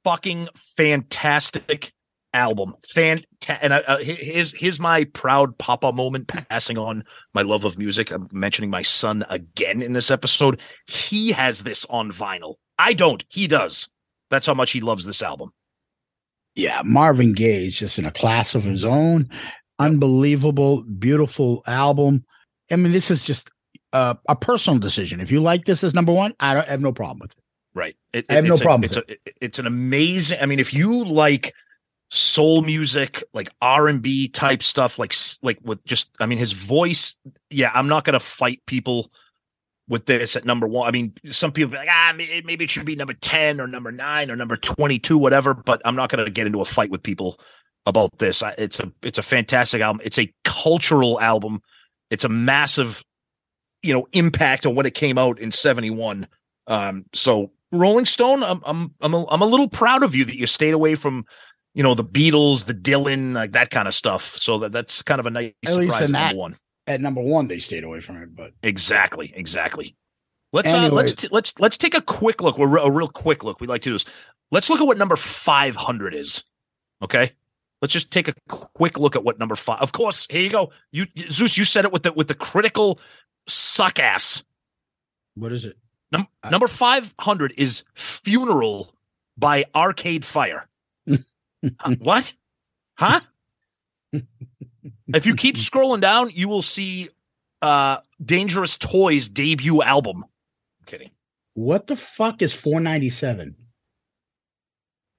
fucking 0.04 0.48
fantastic 0.56 1.92
album. 2.34 2.74
Fanta- 2.86 3.26
and 3.62 3.74
uh, 3.74 3.82
uh, 3.88 3.98
here's 3.98 4.54
here's 4.54 4.80
my 4.80 5.04
proud 5.06 5.58
papa 5.58 5.92
moment 5.92 6.28
passing 6.28 6.78
on 6.78 7.04
my 7.34 7.42
love 7.42 7.66
of 7.66 7.78
music. 7.78 8.12
I'm 8.12 8.28
mentioning 8.32 8.70
my 8.70 8.82
son 8.82 9.26
again 9.30 9.82
in 9.82 9.94
this 9.94 10.12
episode. 10.12 10.60
He 10.88 11.32
has 11.32 11.64
this 11.64 11.86
on 11.90 12.12
vinyl. 12.12 12.56
I 12.80 12.94
don't. 12.94 13.24
He 13.30 13.48
does. 13.48 13.90
That's 14.30 14.46
how 14.48 14.54
much 14.54 14.72
he 14.72 14.82
loves 14.82 15.06
this 15.06 15.22
album. 15.22 15.52
Yeah, 16.56 16.82
Marvin 16.84 17.34
Gaye 17.34 17.66
is 17.68 17.76
just 17.76 17.98
in 18.00 18.06
a 18.06 18.12
class 18.12 18.56
of 18.56 18.64
his 18.64 18.84
own. 18.86 19.30
Unbelievable, 19.80 20.84
beautiful 20.84 21.64
album. 21.66 22.24
I 22.72 22.76
mean, 22.76 22.92
this 22.94 23.10
is 23.12 23.24
just 23.24 23.50
uh, 23.94 24.14
a 24.30 24.36
personal 24.36 24.80
decision. 24.80 25.20
If 25.20 25.32
you 25.32 25.42
like 25.42 25.66
this 25.66 25.84
as 25.84 25.94
number 25.94 26.14
one, 26.14 26.34
I, 26.40 26.54
don't, 26.54 26.68
I 26.68 26.72
have 26.72 26.82
no 26.82 26.92
problem 26.94 27.20
with 27.20 27.32
it. 27.32 27.38
Right. 27.74 27.96
It, 28.14 28.26
I 28.30 28.36
have 28.36 28.46
no 28.46 28.54
a- 28.54 28.58
problem 28.58 28.84
it's 28.86 28.96
a, 28.98 29.12
it- 29.12 29.36
it's 29.42 29.60
an 29.60 29.68
amazing. 29.68 30.40
I 30.42 30.46
mean, 30.46 30.60
if 30.60 30.74
you 30.74 31.04
like 31.04 31.54
soul 32.12 32.62
music, 32.62 33.24
like 33.34 33.50
R 33.62 33.88
and 33.88 34.02
B 34.02 34.28
type 34.28 34.62
stuff, 34.62 35.00
like 35.00 35.16
like 35.42 35.58
with 35.64 35.84
just, 35.86 36.10
I 36.20 36.26
mean, 36.26 36.38
his 36.38 36.52
voice. 36.52 37.16
Yeah, 37.50 37.72
I'm 37.74 37.88
not 37.88 38.04
gonna 38.04 38.20
fight 38.20 38.62
people 38.68 39.12
with 39.88 40.06
this 40.06 40.36
at 40.36 40.46
number 40.46 40.68
one. 40.68 40.88
I 40.88 40.92
mean, 40.92 41.14
some 41.32 41.52
people 41.52 41.72
be 41.72 41.78
like, 41.78 41.90
ah, 41.90 42.14
maybe 42.16 42.66
it 42.66 42.70
should 42.70 42.86
be 42.86 42.96
number 42.96 43.14
ten 43.14 43.60
or 43.60 43.68
number 43.68 43.92
nine 43.92 44.30
or 44.30 44.36
number 44.36 44.58
twenty 44.58 45.00
two, 45.00 45.18
whatever. 45.18 45.54
But 45.54 45.82
I'm 45.86 45.96
not 45.96 46.10
gonna 46.10 46.30
get 46.30 46.46
into 46.46 46.62
a 46.62 46.66
fight 46.66 46.92
with 46.92 47.02
people 47.02 47.40
about 47.86 48.18
this. 48.20 48.44
It's 48.58 48.80
a 48.80 48.92
it's 49.02 49.18
a 49.18 49.24
fantastic 49.24 49.82
album. 49.82 50.02
It's 50.04 50.20
a 50.20 50.32
cultural 50.44 51.20
album. 51.20 51.62
It's 52.10 52.26
a 52.26 52.30
massive, 52.30 53.04
you 53.84 53.94
know, 53.94 54.06
impact 54.12 54.66
on 54.66 54.76
when 54.76 54.86
it 54.86 54.94
came 54.94 55.18
out 55.18 55.40
in 55.40 55.52
'71. 55.52 56.28
Um, 56.68 57.06
so 57.14 57.52
Rolling 57.72 58.06
Stone, 58.06 58.44
I'm 58.44 58.60
I'm 58.66 58.94
I'm 59.00 59.14
a, 59.14 59.26
I'm 59.30 59.42
a 59.42 59.46
little 59.46 59.70
proud 59.70 60.04
of 60.04 60.14
you 60.14 60.26
that 60.26 60.38
you 60.38 60.46
stayed 60.46 60.74
away 60.74 60.96
from, 60.96 61.26
you 61.74 61.84
know, 61.84 61.94
the 61.96 62.04
Beatles, 62.04 62.66
the 62.66 62.74
Dylan, 62.74 63.34
like 63.34 63.54
that 63.54 63.70
kind 63.70 63.88
of 63.88 63.94
stuff. 63.94 64.36
So 64.38 64.60
that 64.60 64.72
that's 64.72 65.02
kind 65.02 65.20
of 65.20 65.26
a 65.26 65.30
nice 65.30 65.54
At 65.66 65.76
least 65.76 65.94
surprise. 65.94 66.10
in 66.10 66.16
at 66.16 66.20
that. 66.20 66.28
number 66.30 66.40
one. 66.40 66.56
At 66.88 67.02
number 67.02 67.22
one, 67.22 67.48
they 67.48 67.60
stayed 67.60 67.84
away 67.84 68.00
from 68.02 68.18
it, 68.22 68.36
but 68.36 68.52
Exactly, 68.64 69.32
exactly. 69.36 69.96
Let's 70.54 70.74
uh, 70.74 70.90
let's 70.92 71.14
t- 71.14 71.30
let's 71.32 71.58
let's 71.60 71.78
take 71.78 71.96
a 71.96 72.02
quick 72.02 72.42
look. 72.42 72.58
We're 72.58 72.68
re- 72.68 72.82
a 72.84 72.92
real 72.92 73.08
quick 73.08 73.44
look. 73.44 73.62
We 73.62 73.68
like 73.68 73.82
to 73.84 73.90
do 73.90 73.94
this. 73.94 74.06
Let's 74.52 74.70
look 74.70 74.82
at 74.82 74.88
what 74.88 74.98
number 74.98 75.16
five 75.16 75.76
hundred 75.78 76.14
is. 76.14 76.44
Okay, 77.02 77.32
let's 77.82 77.94
just 77.94 78.12
take 78.12 78.28
a 78.28 78.34
quick 78.50 78.98
look 79.00 79.16
at 79.16 79.24
what 79.24 79.40
number 79.40 79.56
five. 79.56 79.80
Of 79.80 79.94
course, 79.94 80.28
here 80.30 80.42
you 80.42 80.50
go. 80.50 80.72
You 80.92 81.06
Zeus, 81.30 81.58
you 81.58 81.64
said 81.64 81.86
it 81.86 81.94
with 81.94 82.04
the 82.04 82.12
with 82.12 82.28
the 82.28 82.36
critical 82.36 83.00
suck 83.48 83.98
ass. 83.98 84.44
what 85.36 85.54
is 85.54 85.64
it? 85.64 85.78
Num- 86.12 86.28
I- 86.44 86.50
number 86.50 86.68
500 86.68 87.54
is 87.56 87.84
Funeral 87.96 88.94
by 89.38 89.64
Arcade 89.74 90.26
Fire. 90.26 90.68
What? 92.00 92.34
Huh? 92.96 93.22
if 94.12 95.26
you 95.26 95.36
keep 95.36 95.56
scrolling 95.58 96.02
down, 96.02 96.30
you 96.32 96.48
will 96.50 96.62
see 96.62 97.10
uh 97.62 97.98
Dangerous 98.24 98.78
Toys 98.78 99.30
debut 99.30 99.82
album. 99.82 100.24
I'm 100.24 100.86
kidding. 100.86 101.12
What 101.54 101.88
the 101.88 101.96
fuck 101.96 102.42
is 102.42 102.54
497? 102.54 103.56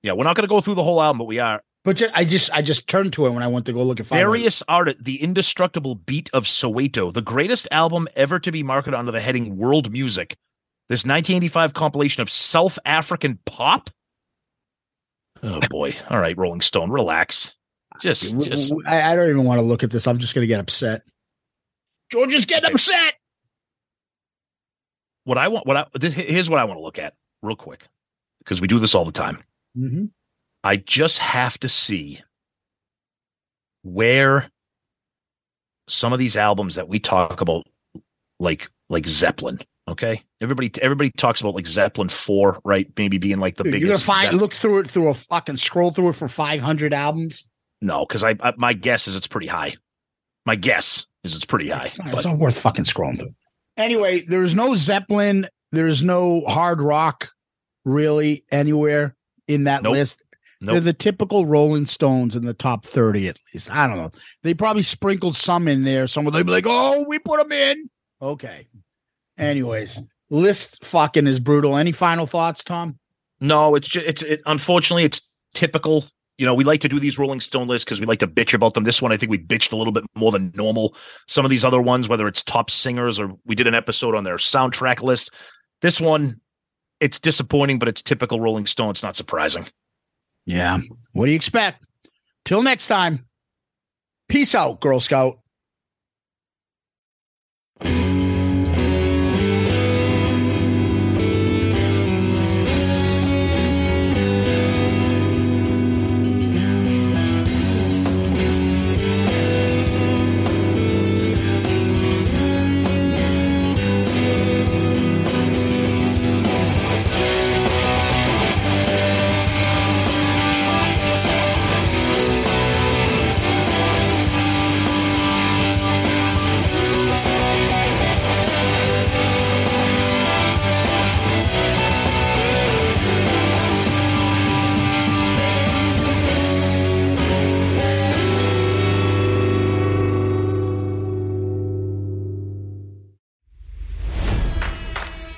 Yeah, 0.03 0.13
we're 0.15 0.25
not 0.25 0.35
going 0.35 0.45
to 0.45 0.49
go 0.49 0.61
through 0.61 0.75
the 0.75 0.83
whole 0.83 1.01
album, 1.01 1.19
but 1.19 1.27
we 1.27 1.39
are. 1.39 1.63
But 1.85 2.03
I 2.15 2.25
just 2.25 2.51
I 2.53 2.63
just 2.63 2.87
turned 2.89 3.13
to 3.15 3.27
it 3.27 3.33
when 3.33 3.43
I 3.43 3.49
went 3.49 3.67
to 3.67 3.73
go 3.73 3.83
look 3.83 3.99
at 3.99 4.07
500. 4.07 4.25
Various 4.25 4.63
art, 4.69 4.97
the 5.01 5.21
indestructible 5.21 5.97
beat 5.97 6.31
of 6.33 6.45
Soweto, 6.45 7.13
the 7.13 7.23
greatest 7.23 7.67
album 7.73 8.07
ever 8.15 8.39
to 8.39 8.53
be 8.53 8.63
marketed 8.63 8.95
under 8.95 9.11
the 9.11 9.21
heading 9.21 9.57
world 9.57 9.91
music. 9.91 10.37
This 10.89 11.01
1985 11.01 11.73
compilation 11.73 12.23
of 12.23 12.31
South 12.31 12.79
African 12.85 13.41
pop. 13.47 13.91
Oh 15.43 15.61
boy! 15.71 15.95
All 16.09 16.19
right, 16.19 16.37
Rolling 16.39 16.61
Stone, 16.61 16.91
relax. 16.91 17.57
Just, 18.01 18.33
W- 18.33 18.49
just—I 18.51 19.15
don't 19.17 19.29
even 19.29 19.45
want 19.45 19.59
to 19.59 19.63
look 19.63 19.83
at 19.83 19.91
this. 19.91 20.07
I'm 20.07 20.19
just 20.19 20.35
going 20.35 20.43
to 20.43 20.47
get 20.49 20.61
upset. 20.61 21.03
George 22.11 22.33
is 22.33 22.47
getting 22.47 22.67
Okay. 22.67 22.75
upset. 22.75 23.15
what 25.25 25.39
I 25.39 25.49
want. 25.49 25.67
What 25.67 25.77
I 25.77 25.87
this, 25.95 26.15
here's 26.15 26.49
what 26.51 26.59
I 26.61 26.65
want 26.65 26.79
to 26.79 26.83
look 26.83 26.99
at 26.99 27.15
real 27.43 27.57
quick 27.57 27.87
because 28.39 28.61
we 28.61 28.67
do 28.69 28.79
this 28.79 28.95
all 28.95 29.05
the 29.05 29.13
time. 29.13 29.39
Mm-hmm. 29.77 30.07
I 30.65 30.77
just 30.77 31.19
have 31.19 31.59
to 31.61 31.69
see 31.69 32.21
where 33.83 34.49
some 35.89 36.13
of 36.13 36.19
these 36.19 36.37
albums 36.37 36.77
that 36.77 36.89
we 36.89 36.99
talk 36.99 37.41
about, 37.41 37.67
like 38.39 38.71
like 38.89 39.07
Zeppelin. 39.07 39.59
Okay, 39.89 40.23
everybody 40.41 40.71
everybody 40.81 41.11
talks 41.11 41.41
about 41.41 41.55
like 41.55 41.67
Zeppelin 41.67 42.09
four, 42.09 42.61
right? 42.65 42.91
Maybe 42.97 43.19
being 43.19 43.39
like 43.41 43.57
the 43.57 43.65
Dude, 43.65 43.73
you're 43.75 43.81
gonna 43.81 43.89
biggest. 43.95 44.07
find 44.07 44.31
Zepp- 44.31 44.41
look 44.41 44.55
through 44.55 44.79
it 44.81 44.91
through 44.91 45.09
a 45.09 45.15
fucking 45.15 45.57
scroll 45.57 45.91
through 45.91 46.11
it 46.11 46.13
for 46.15 46.29
500 46.29 46.95
albums. 46.95 47.49
no, 47.81 48.07
because 48.07 48.23
I, 48.23 48.37
I 48.41 48.53
my 48.57 48.75
guess 48.75 49.09
is 49.09 49.17
it's 49.17 49.27
pretty 49.27 49.49
high. 49.49 49.75
My 50.47 50.55
guess 50.55 51.07
is 51.25 51.35
it's 51.35 51.45
pretty 51.45 51.69
high. 51.69 51.87
It's 51.87 51.97
But 51.99 52.25
not 52.25 52.39
worth 52.39 52.61
fucking 52.61 52.85
scrolling 52.85 53.19
through. 53.19 53.35
Anyway, 53.77 54.21
there's 54.21 54.55
no 54.55 54.75
Zeppelin. 54.77 55.47
There's 55.73 56.03
no 56.03 56.43
hard 56.43 56.81
rock 56.81 57.31
really 57.85 58.45
anywhere 58.53 59.17
in 59.49 59.65
that 59.65 59.83
Nope. 59.83 59.93
list. 59.95 60.23
They're 60.61 60.79
the 60.79 60.93
typical 60.93 61.45
Rolling 61.45 61.87
Stones 61.87 62.37
in 62.37 62.45
the 62.45 62.55
top 62.55 62.85
30 62.87 63.27
at 63.27 63.39
least. 63.53 63.69
I 63.69 63.89
don't 63.89 63.97
know. 63.97 64.13
They 64.45 64.55
probably 64.55 64.83
sprinkled 64.83 65.35
some 65.35 65.67
in 65.67 65.83
there. 65.83 66.07
Someone 66.07 66.35
they'd 66.35 66.47
be 66.47 66.53
like, 66.53 66.67
oh, 66.69 67.03
we 67.09 67.19
put 67.19 67.41
them 67.41 67.51
in. 67.51 67.91
Okay. 68.21 68.69
Anyways, 69.39 69.99
list 70.31 70.85
fucking 70.85 71.27
is 71.27 71.41
brutal. 71.41 71.77
Any 71.77 71.93
final 71.93 72.27
thoughts, 72.27 72.63
Tom? 72.63 72.99
No, 73.41 73.75
it's 73.75 73.89
just 73.89 74.07
it's 74.07 74.23
it, 74.23 74.43
unfortunately 74.47 75.05
it's 75.05 75.21
typical. 75.55 76.05
You 76.39 76.47
know, 76.47 76.55
we 76.55 76.65
like 76.65 76.81
to 76.81 76.89
do 76.89 76.99
these 76.99 77.19
Rolling 77.19 77.41
Stone 77.41 77.69
lists 77.69 77.85
because 77.85 78.01
we 78.01 78.07
like 78.07 78.19
to 78.21 78.27
bitch 78.27 78.55
about 78.55 78.75
them. 78.75 78.85
This 78.85 79.03
one, 79.03 79.13
I 79.13 79.17
think 79.17 79.31
we 79.31 79.39
bitched 79.39 79.73
a 79.73 79.77
little 79.77 79.93
bit 79.93 80.05
more 80.17 80.33
than 80.33 80.51
normal. 80.55 80.97
Some 81.29 81.45
of 81.45 81.51
these 81.51 81.65
other 81.65 81.81
ones, 81.81 82.09
whether 82.09 82.27
it's 82.27 82.43
top 82.43 82.71
singers 82.71 83.21
or 83.21 83.33
we 83.45 83.55
did 83.55 83.67
an 83.67 83.75
episode 83.75 84.15
on 84.15 84.25
their 84.25 84.37
soundtrack 84.37 85.03
list. 85.03 85.31
This 85.83 86.01
one, 86.01 86.41
it's 87.01 87.21
disappointing, 87.21 87.79
but 87.79 87.89
it's 87.89 88.01
typical 88.01 88.41
Rolling 88.41 88.67
Stone. 88.67 88.91
It's 88.91 89.03
not 89.03 89.15
surprising. 89.15 89.67
Yeah. 90.47 90.81
What 91.13 91.27
do 91.27 91.33
you 91.33 91.37
expect? 91.37 91.85
Till 92.45 92.63
next 92.63 92.87
time. 92.87 93.27
Peace 94.29 94.55
out, 94.55 94.81
Girl 94.81 95.01
Scout. 95.01 95.39